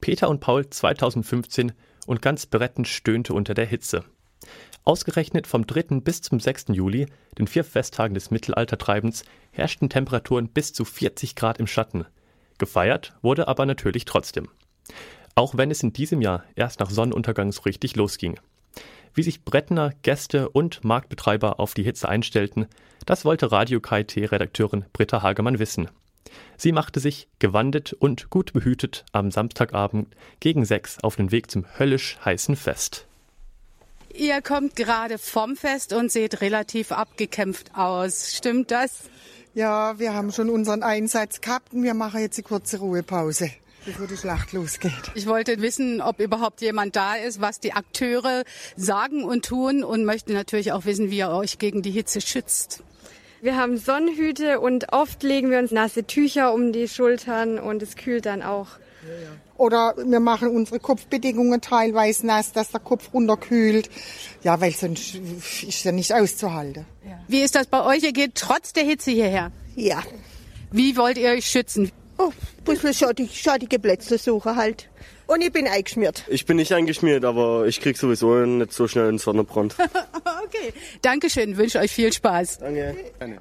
[0.00, 1.72] Peter und Paul 2015
[2.06, 4.04] und ganz Bretten stöhnte unter der Hitze.
[4.86, 5.98] Ausgerechnet vom 3.
[6.00, 6.66] bis zum 6.
[6.68, 12.06] Juli, den vier Festtagen des Mittelaltertreibens, herrschten Temperaturen bis zu 40 Grad im Schatten.
[12.58, 14.48] Gefeiert wurde aber natürlich trotzdem.
[15.34, 18.38] Auch wenn es in diesem Jahr erst nach Sonnenuntergang so richtig losging.
[19.12, 22.66] Wie sich Brettner, Gäste und Marktbetreiber auf die Hitze einstellten,
[23.06, 25.88] das wollte Radio KIT-Redakteurin Britta Hagemann wissen.
[26.56, 31.64] Sie machte sich, gewandet und gut behütet, am Samstagabend gegen sechs auf den Weg zum
[31.76, 33.08] höllisch heißen Fest.
[34.14, 38.34] Ihr kommt gerade vom Fest und seht relativ abgekämpft aus.
[38.34, 39.04] Stimmt das?
[39.54, 43.50] Ja, wir haben schon unseren Einsatz gehabt und wir machen jetzt eine kurze Ruhepause
[43.86, 44.92] bevor die Schlacht losgeht.
[45.14, 48.42] Ich wollte wissen, ob überhaupt jemand da ist, was die Akteure
[48.76, 52.82] sagen und tun und möchte natürlich auch wissen, wie ihr euch gegen die Hitze schützt.
[53.40, 57.96] Wir haben Sonnenhüte und oft legen wir uns nasse Tücher um die Schultern und es
[57.96, 58.68] kühlt dann auch.
[59.58, 63.88] Oder wir machen unsere Kopfbedingungen teilweise nass, dass der Kopf runterkühlt.
[64.42, 65.14] Ja, weil sonst
[65.66, 66.84] ist ja nicht auszuhalten.
[67.28, 68.02] Wie ist das bei euch?
[68.02, 69.50] Ihr geht trotz der Hitze hierher?
[69.74, 70.02] Ja.
[70.70, 71.90] Wie wollt ihr euch schützen?
[72.18, 74.88] Oh, ein bisschen schattig, schattige Plätze suchen halt.
[75.26, 76.24] Und ich bin eingeschmiert.
[76.28, 79.74] Ich bin nicht eingeschmiert, aber ich krieg sowieso nicht so schnell einen Sonnenbrand.
[80.44, 82.58] okay, Dankeschön, wünsche euch viel Spaß.
[82.58, 82.96] Danke.
[83.18, 83.40] Danke.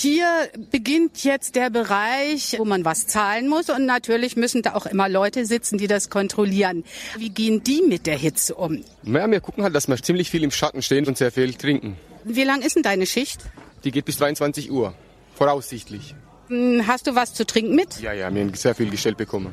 [0.00, 4.86] Hier beginnt jetzt der Bereich, wo man was zahlen muss und natürlich müssen da auch
[4.86, 6.84] immer Leute sitzen, die das kontrollieren.
[7.16, 8.84] Wie gehen die mit der Hitze um?
[9.02, 11.96] Ja, wir gucken halt, dass wir ziemlich viel im Schatten stehen und sehr viel trinken.
[12.22, 13.40] Wie lang ist denn deine Schicht?
[13.82, 14.94] Die geht bis 22 Uhr,
[15.34, 16.14] voraussichtlich.
[16.46, 18.00] Hm, hast du was zu trinken mit?
[18.00, 19.52] Ja, ja, wir haben sehr viel gestellt bekommen.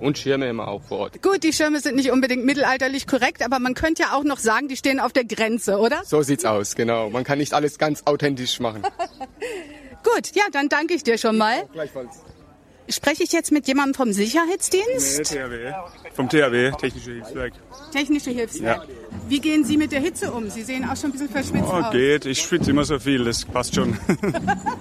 [0.00, 1.22] Und Schirme immer auch vor Ort.
[1.22, 4.68] Gut, die Schirme sind nicht unbedingt mittelalterlich korrekt, aber man könnte ja auch noch sagen,
[4.68, 6.02] die stehen auf der Grenze, oder?
[6.04, 7.10] So sieht's aus, genau.
[7.10, 8.82] Man kann nicht alles ganz authentisch machen.
[10.02, 11.58] Gut, ja, dann danke ich dir schon mal.
[11.58, 12.22] Ja, gleichfalls.
[12.88, 15.18] Spreche ich jetzt mit jemandem vom Sicherheitsdienst?
[15.18, 15.72] Nee, THW.
[16.14, 17.52] Vom THW, Technische Hilfswerk.
[17.92, 18.82] Technische Hilfswerk.
[18.82, 18.94] Ja.
[19.28, 20.50] Wie gehen Sie mit der Hitze um?
[20.50, 21.92] Sie sehen auch schon ein bisschen verschwitzt oh, aus.
[21.92, 22.26] geht.
[22.26, 23.98] Ich schwitze immer so viel, das passt schon.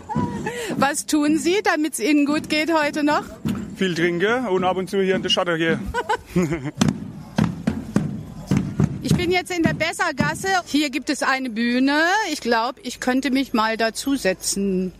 [0.77, 3.23] Was tun Sie, damit es Ihnen gut geht heute noch?
[3.77, 5.79] Viel trinken und ab und zu hier in der Schatten gehen.
[9.05, 10.47] Ich bin jetzt in der Bessergasse.
[10.65, 12.05] Hier gibt es eine Bühne.
[12.31, 14.93] Ich glaube, ich könnte mich mal dazusetzen.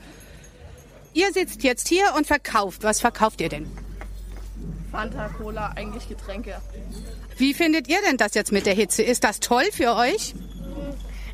[1.13, 2.84] Ihr sitzt jetzt hier und verkauft.
[2.84, 3.69] Was verkauft ihr denn?
[4.91, 6.62] Fanta, Cola, eigentlich Getränke.
[7.38, 9.02] Wie findet ihr denn das jetzt mit der Hitze?
[9.02, 10.36] Ist das toll für euch?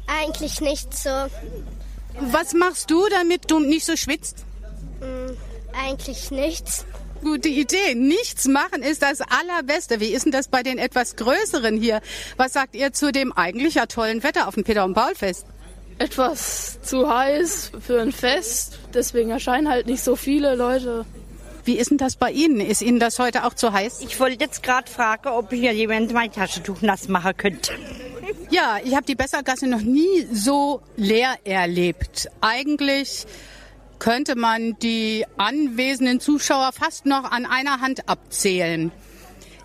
[0.07, 1.09] Eigentlich nicht so.
[2.19, 4.45] Was machst du, damit du nicht so schwitzt?
[4.99, 5.37] Hm,
[5.73, 6.85] eigentlich nichts.
[7.21, 7.95] Gute Idee.
[7.95, 9.99] Nichts machen ist das Allerbeste.
[9.99, 12.01] Wie ist denn das bei den etwas Größeren hier?
[12.37, 15.45] Was sagt ihr zu dem eigentlich ja tollen Wetter auf dem Peter- und Paul-Fest?
[15.99, 18.79] Etwas zu heiß für ein Fest.
[18.93, 21.05] Deswegen erscheinen halt nicht so viele Leute.
[21.65, 22.61] Wie ist denn das bei Ihnen?
[22.61, 24.01] Ist Ihnen das heute auch zu heiß?
[24.01, 27.73] Ich wollte jetzt gerade fragen, ob hier jemand mein Taschentuch nass machen könnte.
[28.49, 32.29] Ja, ich habe die Bessergasse noch nie so leer erlebt.
[32.41, 33.27] Eigentlich
[33.99, 38.91] könnte man die anwesenden Zuschauer fast noch an einer Hand abzählen.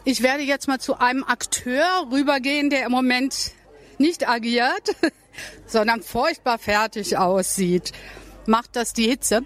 [0.05, 3.53] Ich werde jetzt mal zu einem Akteur rübergehen, der im Moment
[3.99, 4.97] nicht agiert.
[5.67, 7.93] sondern furchtbar fertig aussieht.
[8.47, 9.43] Macht das die Hitze?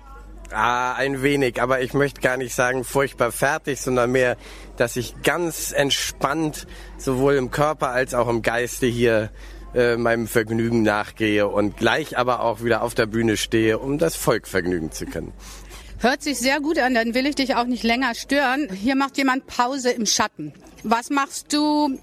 [0.50, 4.36] Ah, ein wenig, aber ich möchte gar nicht sagen furchtbar fertig, sondern mehr,
[4.76, 9.30] dass ich ganz entspannt sowohl im Körper als auch im Geiste hier
[9.74, 14.16] äh, meinem Vergnügen nachgehe und gleich aber auch wieder auf der Bühne stehe, um das
[14.16, 15.34] Volk vergnügen zu können.
[15.98, 18.68] Hört sich sehr gut an, dann will ich dich auch nicht länger stören.
[18.72, 20.54] Hier macht jemand Pause im Schatten.
[20.84, 21.98] Was machst du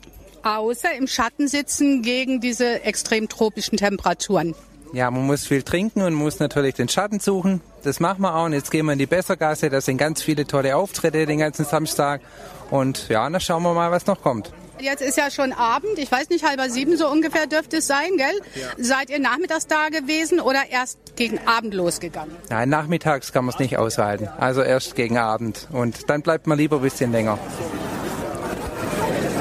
[0.46, 4.56] außer im Schatten sitzen gegen diese extrem tropischen Temperaturen?
[4.94, 7.60] Ja, man muss viel trinken und muss natürlich den Schatten suchen.
[7.84, 8.46] Das machen wir auch.
[8.46, 9.70] Und jetzt gehen wir in die Bessergasse.
[9.70, 12.22] Da sind ganz viele tolle Auftritte den ganzen Samstag.
[12.70, 14.54] Und ja, dann schauen wir mal, was noch kommt.
[14.80, 15.98] Jetzt ist ja schon Abend.
[15.98, 18.40] Ich weiß nicht, halber sieben so ungefähr dürfte es sein, gell?
[18.56, 18.68] Ja.
[18.78, 22.36] Seid ihr nachmittags da gewesen oder erst gegen Abend losgegangen?
[22.50, 24.28] Nein, nachmittags kann man es nicht aushalten.
[24.38, 25.68] Also erst gegen Abend.
[25.72, 27.40] Und dann bleibt man lieber ein bisschen länger.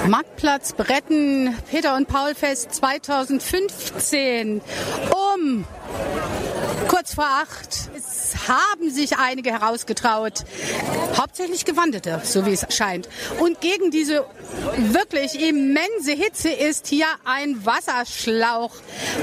[0.06, 4.61] Marktplatz Bretten, Peter und Paul Fest 2015
[5.11, 5.64] um
[6.88, 7.90] kurz vor acht.
[8.49, 10.45] Haben sich einige herausgetraut.
[11.16, 13.09] Hauptsächlich Gewandete, so wie es scheint.
[13.38, 14.24] Und gegen diese
[14.76, 18.72] wirklich immense Hitze ist hier ein Wasserschlauch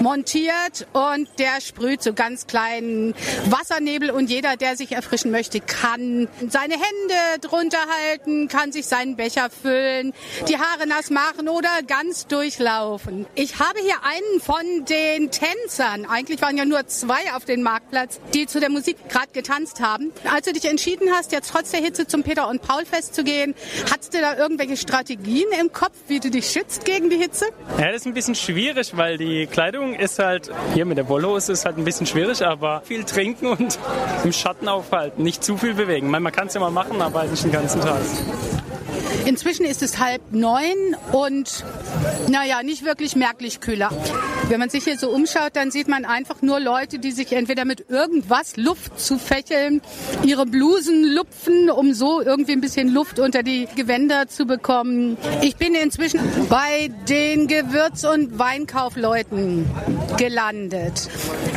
[0.02, 3.14] montiert und der sprüht so ganz kleinen
[3.50, 9.16] Wassernebel und jeder, der sich erfrischen möchte, kann seine Hände drunter halten, kann sich seinen
[9.16, 10.14] Becher füllen,
[10.48, 13.26] die Haare nass machen oder ganz durchlaufen.
[13.36, 18.20] Ich habe hier einen von den Tänzern, eigentlich waren ja nur zwei auf dem Marktplatz,
[18.34, 20.12] die zu der Musik gerade getanzt haben.
[20.24, 23.24] Als du dich entschieden hast, jetzt trotz der Hitze zum Peter und Paul Fest zu
[23.24, 23.54] gehen,
[23.92, 27.46] hattest du da irgendwelche Strategien im Kopf, wie du dich schützt gegen die Hitze?
[27.78, 31.52] Ja, das ist ein bisschen schwierig, weil die Kleidung ist halt, hier mit der Wollhose
[31.52, 33.78] ist halt ein bisschen schwierig, aber viel trinken und
[34.24, 36.10] im Schatten aufhalten, nicht zu viel bewegen.
[36.10, 38.00] Man kann es ja mal machen, aber halt nicht den ganzen Tag.
[39.26, 41.64] Inzwischen ist es halb neun und
[42.30, 43.90] naja, nicht wirklich merklich kühler.
[44.50, 47.66] Wenn man sich hier so umschaut, dann sieht man einfach nur Leute, die sich entweder
[47.66, 49.82] mit irgendwas Luft zu fächeln,
[50.24, 55.18] ihre Blusen lupfen, um so irgendwie ein bisschen Luft unter die Gewänder zu bekommen.
[55.42, 59.66] Ich bin inzwischen bei den Gewürz- und Weinkaufleuten
[60.18, 61.10] gelandet.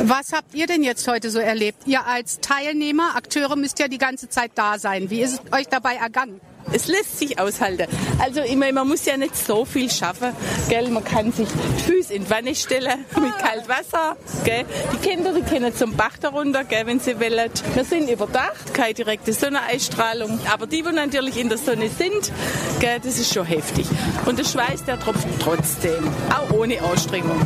[0.03, 1.79] Was habt ihr denn jetzt heute so erlebt?
[1.85, 5.09] Ihr als Teilnehmer, Akteure müsst ja die ganze Zeit da sein.
[5.09, 6.39] Wie ist es euch dabei ergangen?
[6.71, 7.87] Es lässt sich aushalten.
[8.19, 10.31] Also ich meine, man muss ja nicht so viel schaffen.
[10.69, 10.89] Gell?
[10.89, 14.17] Man kann sich die Füße in die Wanne stellen mit kaltem Wasser.
[14.43, 14.65] Gell?
[14.93, 17.49] Die Kinder die können zum Bach darunter, gell, wenn sie wollen.
[17.73, 20.39] Wir sind überdacht, keine direkte Sonneneinstrahlung.
[20.51, 22.31] Aber die, die natürlich in der Sonne sind,
[22.79, 23.85] gell, das ist schon heftig.
[24.25, 27.39] Und der Schweiß, der tropft trotzdem, auch ohne Anstrengung.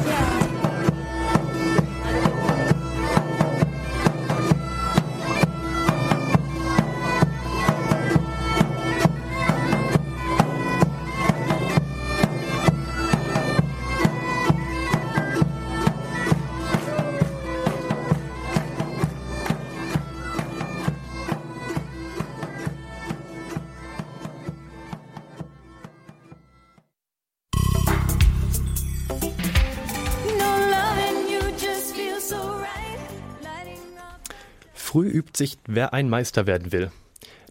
[35.20, 36.92] Übt sich, wer ein Meister werden will.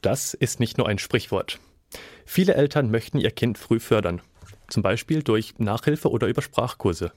[0.00, 1.58] Das ist nicht nur ein Sprichwort.
[2.24, 4.22] Viele Eltern möchten ihr Kind früh fördern,
[4.68, 7.12] zum Beispiel durch Nachhilfe oder über Sprachkurse.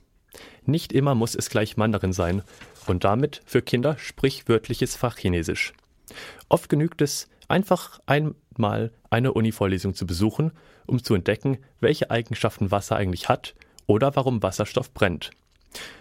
[0.65, 2.43] Nicht immer muss es gleich Mandarin sein
[2.87, 5.73] und damit für Kinder sprichwörtliches Fachchinesisch.
[6.49, 10.51] Oft genügt es, einfach einmal eine Uni-Vorlesung zu besuchen,
[10.85, 13.55] um zu entdecken, welche Eigenschaften Wasser eigentlich hat
[13.87, 15.31] oder warum Wasserstoff brennt.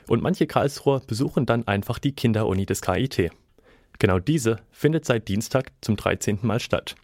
[0.08, 3.30] Und manche Karlsruher besuchen dann einfach die Kinderuni des KIT.
[4.00, 6.38] Genau diese findet seit Dienstag zum 13.
[6.42, 6.96] Mal statt.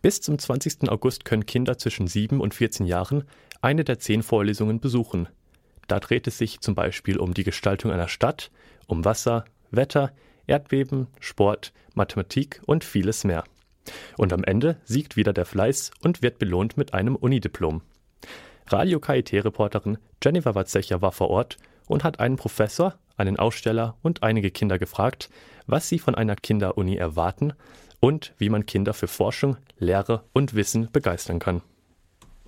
[0.00, 0.88] Bis zum 20.
[0.88, 3.24] August können Kinder zwischen 7 und 14 Jahren
[3.60, 5.28] eine der zehn Vorlesungen besuchen.
[5.86, 8.50] Da dreht es sich zum Beispiel um die Gestaltung einer Stadt,
[8.86, 10.12] um Wasser, Wetter,
[10.46, 13.44] Erdbeben, Sport, Mathematik und vieles mehr.
[14.16, 17.82] Und am Ende siegt wieder der Fleiß und wird belohnt mit einem Unidiplom.
[18.68, 24.50] Radio KIT-Reporterin Jennifer Watzecher war vor Ort und hat einen Professor, einen Aussteller und einige
[24.50, 25.28] Kinder gefragt,
[25.66, 27.52] was sie von einer Kinderuni erwarten
[28.00, 31.62] und wie man Kinder für Forschung, Lehre und Wissen begeistern kann.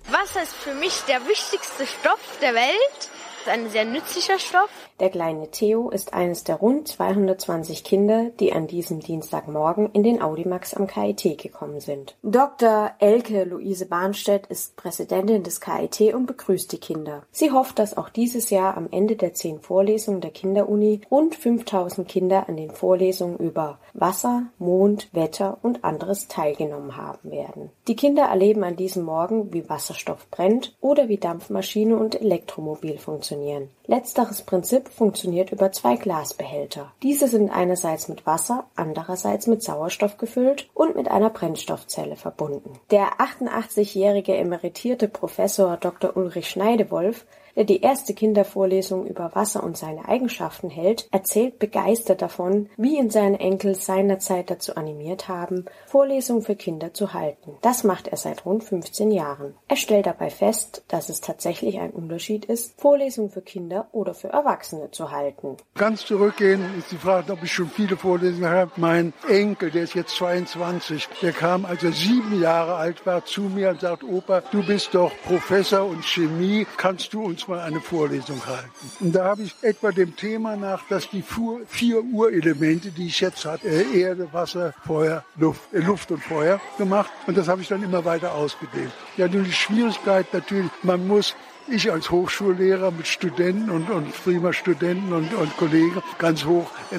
[0.09, 3.09] Wasser ist für mich der wichtigste Stoff der Welt.
[3.47, 4.69] Ein sehr nützlicher Stoff.
[4.99, 10.21] Der kleine Theo ist eines der rund 220 Kinder, die an diesem Dienstagmorgen in den
[10.21, 12.15] Audimax am KIT gekommen sind.
[12.21, 12.91] Dr.
[12.99, 17.23] Elke Luise Bahnstedt ist Präsidentin des KIT und begrüßt die Kinder.
[17.31, 22.07] Sie hofft, dass auch dieses Jahr am Ende der zehn Vorlesungen der Kinderuni rund 5000
[22.07, 27.71] Kinder an den Vorlesungen über Wasser, Mond, Wetter und anderes teilgenommen haben werden.
[27.87, 33.30] Die Kinder erleben an diesem Morgen, wie Wasserstoff brennt oder wie Dampfmaschine und Elektromobil funktionieren.
[33.31, 33.69] 训练。
[33.91, 36.93] Letzteres Prinzip funktioniert über zwei Glasbehälter.
[37.03, 42.79] Diese sind einerseits mit Wasser, andererseits mit Sauerstoff gefüllt und mit einer Brennstoffzelle verbunden.
[42.89, 46.15] Der 88-jährige emeritierte Professor Dr.
[46.15, 47.25] Ulrich Schneidewolf
[47.55, 53.09] der die erste Kindervorlesung über Wasser und seine Eigenschaften hält, erzählt begeistert davon, wie ihn
[53.09, 57.57] seine Enkel seinerzeit dazu animiert haben, Vorlesungen für Kinder zu halten.
[57.61, 59.55] Das macht er seit rund 15 Jahren.
[59.67, 64.29] Er stellt dabei fest, dass es tatsächlich ein Unterschied ist, Vorlesungen für Kinder oder für
[64.29, 65.57] Erwachsene zu halten.
[65.75, 68.71] Ganz zurückgehen ist die Frage, ob ich schon viele Vorlesungen habe.
[68.77, 73.41] Mein Enkel, der ist jetzt 22, der kam, als er sieben Jahre alt war, zu
[73.41, 77.81] mir und sagt, Opa, du bist doch Professor und Chemie, kannst du uns mal eine
[77.81, 78.69] Vorlesung halten?
[78.99, 81.23] Und da habe ich etwa dem Thema nach, dass die
[81.67, 87.11] vier Urelemente, die ich jetzt habe, Erde, Wasser, Feuer, Luft, äh, Luft und Feuer gemacht.
[87.27, 88.91] Und das habe ich dann immer weiter ausgedehnt.
[89.17, 91.35] Ja, nur die Schwierigkeit natürlich, man muss
[91.67, 96.97] ich als Hochschullehrer mit Studenten und, und prima Studenten und, und Kollegen ganz hoch äh,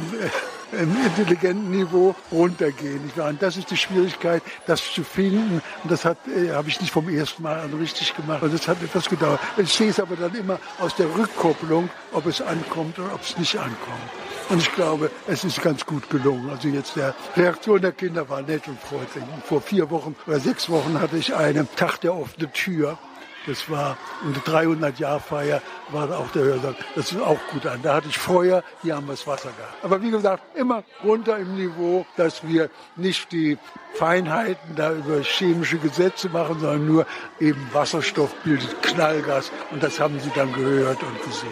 [0.72, 3.10] im intelligenten Niveau runtergehen.
[3.16, 5.60] Und das ist die Schwierigkeit, das zu finden.
[5.82, 8.42] Und das hat, äh, habe ich nicht vom ersten Mal an richtig gemacht.
[8.42, 9.40] Also das hat etwas gedauert.
[9.56, 13.36] Ich sehe es aber dann immer aus der Rückkopplung, ob es ankommt oder ob es
[13.36, 14.10] nicht ankommt.
[14.48, 16.50] Und ich glaube, es ist ganz gut gelungen.
[16.50, 19.24] Also jetzt der Reaktion der Kinder war nett und freundlich.
[19.44, 22.98] Vor vier Wochen oder sechs Wochen hatte ich einen Tag der offenen Tür.
[23.47, 26.76] Das war eine 300-Jahr-Feier, war auch der Hörsaal.
[26.95, 27.80] Das ist auch gut an.
[27.82, 29.84] Da hatte ich Feuer, hier haben wir das Wasser gehabt.
[29.84, 33.59] Aber wie gesagt, immer runter im Niveau, dass wir nicht die
[33.95, 37.07] Feinheiten da über chemische Gesetze machen, sondern nur
[37.40, 39.51] eben Wasserstoff bildet Knallgas.
[39.70, 41.51] Und das haben Sie dann gehört und gesehen.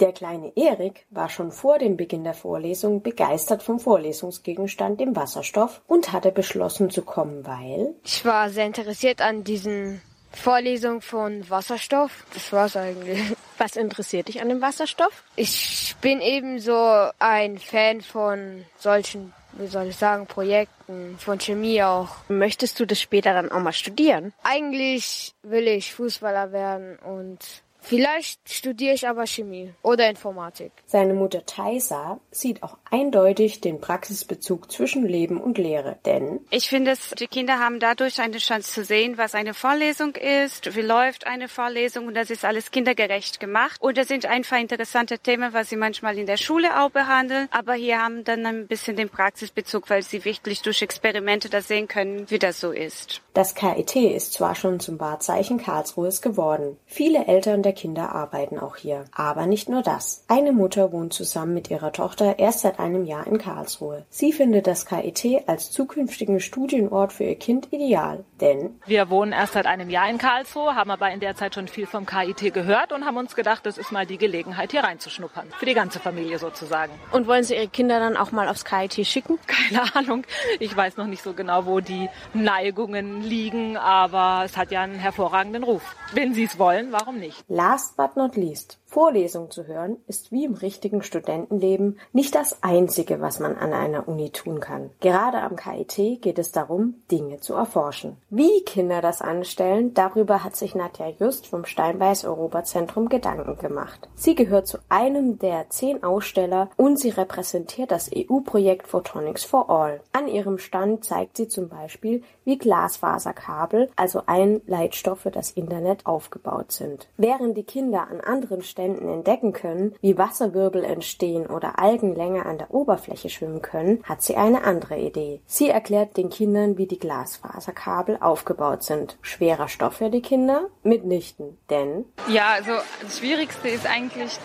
[0.00, 5.82] Der kleine Erik war schon vor dem Beginn der Vorlesung begeistert vom Vorlesungsgegenstand, dem Wasserstoff,
[5.86, 10.00] und hatte beschlossen zu kommen, weil Ich war sehr interessiert an diesen
[10.32, 12.24] Vorlesungen von Wasserstoff.
[12.34, 13.20] Das war's eigentlich.
[13.58, 15.22] Was interessiert dich an dem Wasserstoff?
[15.36, 21.82] Ich bin eben so ein Fan von solchen, wie soll ich sagen, Projekten, von Chemie
[21.82, 22.16] auch.
[22.28, 24.32] Möchtest du das später dann auch mal studieren?
[24.42, 27.38] Eigentlich will ich Fußballer werden und
[27.82, 30.72] Vielleicht studiere ich aber Chemie oder Informatik.
[30.86, 36.94] Seine Mutter Taisa sieht auch eindeutig den Praxisbezug zwischen Leben und Lehre, denn ich finde,
[37.18, 41.48] die Kinder haben dadurch eine Chance zu sehen, was eine Vorlesung ist, wie läuft eine
[41.48, 43.80] Vorlesung und das ist alles kindergerecht gemacht.
[43.80, 47.74] Und das sind einfach interessante Themen, was sie manchmal in der Schule auch behandeln, aber
[47.74, 52.30] hier haben dann ein bisschen den Praxisbezug, weil sie wirklich durch Experimente das sehen können,
[52.30, 53.22] wie das so ist.
[53.32, 56.76] Das KIT ist zwar schon zum Wahrzeichen Karlsruhes geworden.
[56.86, 59.04] Viele Eltern der Kinder arbeiten auch hier.
[59.14, 60.24] Aber nicht nur das.
[60.28, 64.04] Eine Mutter wohnt zusammen mit ihrer Tochter erst seit einem Jahr in Karlsruhe.
[64.10, 69.54] Sie findet das KIT als zukünftigen Studienort für ihr Kind ideal, denn wir wohnen erst
[69.54, 72.92] seit einem Jahr in Karlsruhe, haben aber in der Zeit schon viel vom KIT gehört
[72.92, 75.48] und haben uns gedacht, das ist mal die Gelegenheit, hier reinzuschnuppern.
[75.58, 76.92] Für die ganze Familie sozusagen.
[77.12, 79.38] Und wollen Sie Ihre Kinder dann auch mal aufs KIT schicken?
[79.46, 80.24] Keine Ahnung.
[80.58, 84.96] Ich weiß noch nicht so genau, wo die Neigungen liegen, aber es hat ja einen
[84.96, 85.82] hervorragenden Ruf.
[86.12, 87.44] Wenn Sie es wollen, warum nicht?
[87.60, 88.79] Last but not least.
[88.90, 94.08] Vorlesung zu hören ist wie im richtigen Studentenleben nicht das Einzige, was man an einer
[94.08, 94.90] Uni tun kann.
[94.98, 98.16] Gerade am KIT geht es darum, Dinge zu erforschen.
[98.30, 104.08] Wie Kinder das anstellen, darüber hat sich Nadja Just vom Steinbeis Europazentrum Gedanken gemacht.
[104.16, 110.00] Sie gehört zu einem der zehn Aussteller und sie repräsentiert das EU-Projekt Photonics for All.
[110.12, 116.06] An ihrem Stand zeigt sie zum Beispiel, wie Glasfaserkabel, also ein Leitstoff für das Internet,
[116.06, 117.06] aufgebaut sind.
[117.16, 122.58] Während die Kinder an anderen Stellen entdecken können, wie Wasserwirbel entstehen oder Algen länger an
[122.58, 125.40] der Oberfläche schwimmen können, hat sie eine andere Idee.
[125.46, 129.18] Sie erklärt den Kindern, wie die Glasfaserkabel aufgebaut sind.
[129.22, 130.68] Schwerer Stoff für die Kinder?
[130.82, 132.72] Mitnichten, denn ja, also
[133.02, 134.38] das Schwierigste ist eigentlich,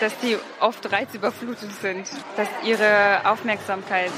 [0.00, 2.06] dass die oft reizüberflutet sind,
[2.36, 4.12] dass ihre Aufmerksamkeit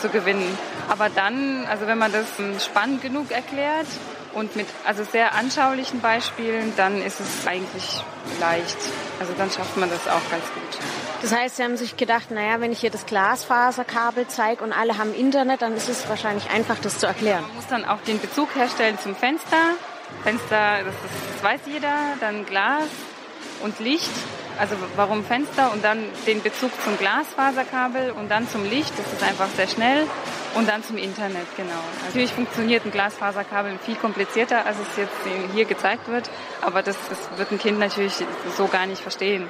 [0.00, 0.56] zu gewinnen.
[0.88, 2.26] Aber dann, also wenn man das
[2.64, 3.86] spannend genug erklärt,
[4.34, 8.02] und mit also sehr anschaulichen Beispielen, dann ist es eigentlich
[8.40, 8.76] leicht.
[9.20, 10.78] Also dann schafft man das auch ganz gut.
[11.22, 14.98] Das heißt, Sie haben sich gedacht, naja, wenn ich hier das Glasfaserkabel zeige und alle
[14.98, 17.42] haben Internet, dann ist es wahrscheinlich einfach, das zu erklären.
[17.42, 19.56] Man muss dann auch den Bezug herstellen zum Fenster.
[20.22, 20.94] Fenster, das,
[21.34, 22.86] das weiß jeder, dann Glas
[23.62, 24.10] und Licht.
[24.58, 28.92] Also warum Fenster und dann den Bezug zum Glasfaserkabel und dann zum Licht.
[28.96, 30.06] Das ist einfach sehr schnell.
[30.58, 31.70] Und dann zum Internet, genau.
[32.04, 35.14] Natürlich funktioniert ein Glasfaserkabel viel komplizierter, als es jetzt
[35.54, 36.28] hier gezeigt wird,
[36.62, 38.14] aber das, das wird ein Kind natürlich
[38.56, 39.48] so gar nicht verstehen.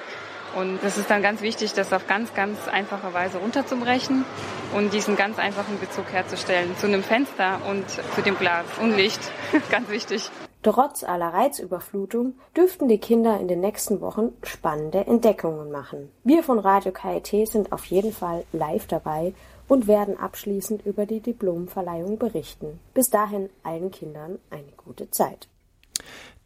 [0.55, 4.27] Und das ist dann ganz wichtig, das auf ganz, ganz einfache Weise runterzubrechen
[4.75, 9.21] und diesen ganz einfachen Bezug herzustellen zu einem Fenster und zu dem Glas und Licht.
[9.71, 10.31] ganz wichtig.
[10.63, 16.11] Trotz aller Reizüberflutung dürften die Kinder in den nächsten Wochen spannende Entdeckungen machen.
[16.23, 19.33] Wir von Radio KIT sind auf jeden Fall live dabei
[19.69, 22.81] und werden abschließend über die Diplomverleihung berichten.
[22.95, 25.49] Bis dahin allen Kindern eine gute Zeit.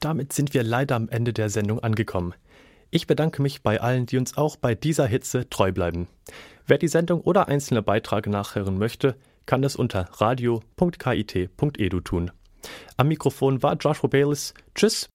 [0.01, 2.35] Damit sind wir leider am Ende der Sendung angekommen.
[2.91, 6.09] Ich bedanke mich bei allen, die uns auch bei dieser Hitze treu bleiben.
[6.67, 9.17] Wer die Sendung oder einzelne Beiträge nachhören möchte,
[9.47, 12.31] kann das unter radio.kit.edu tun.
[12.97, 14.55] Am Mikrofon war Joshua Bayless.
[14.75, 15.09] Tschüss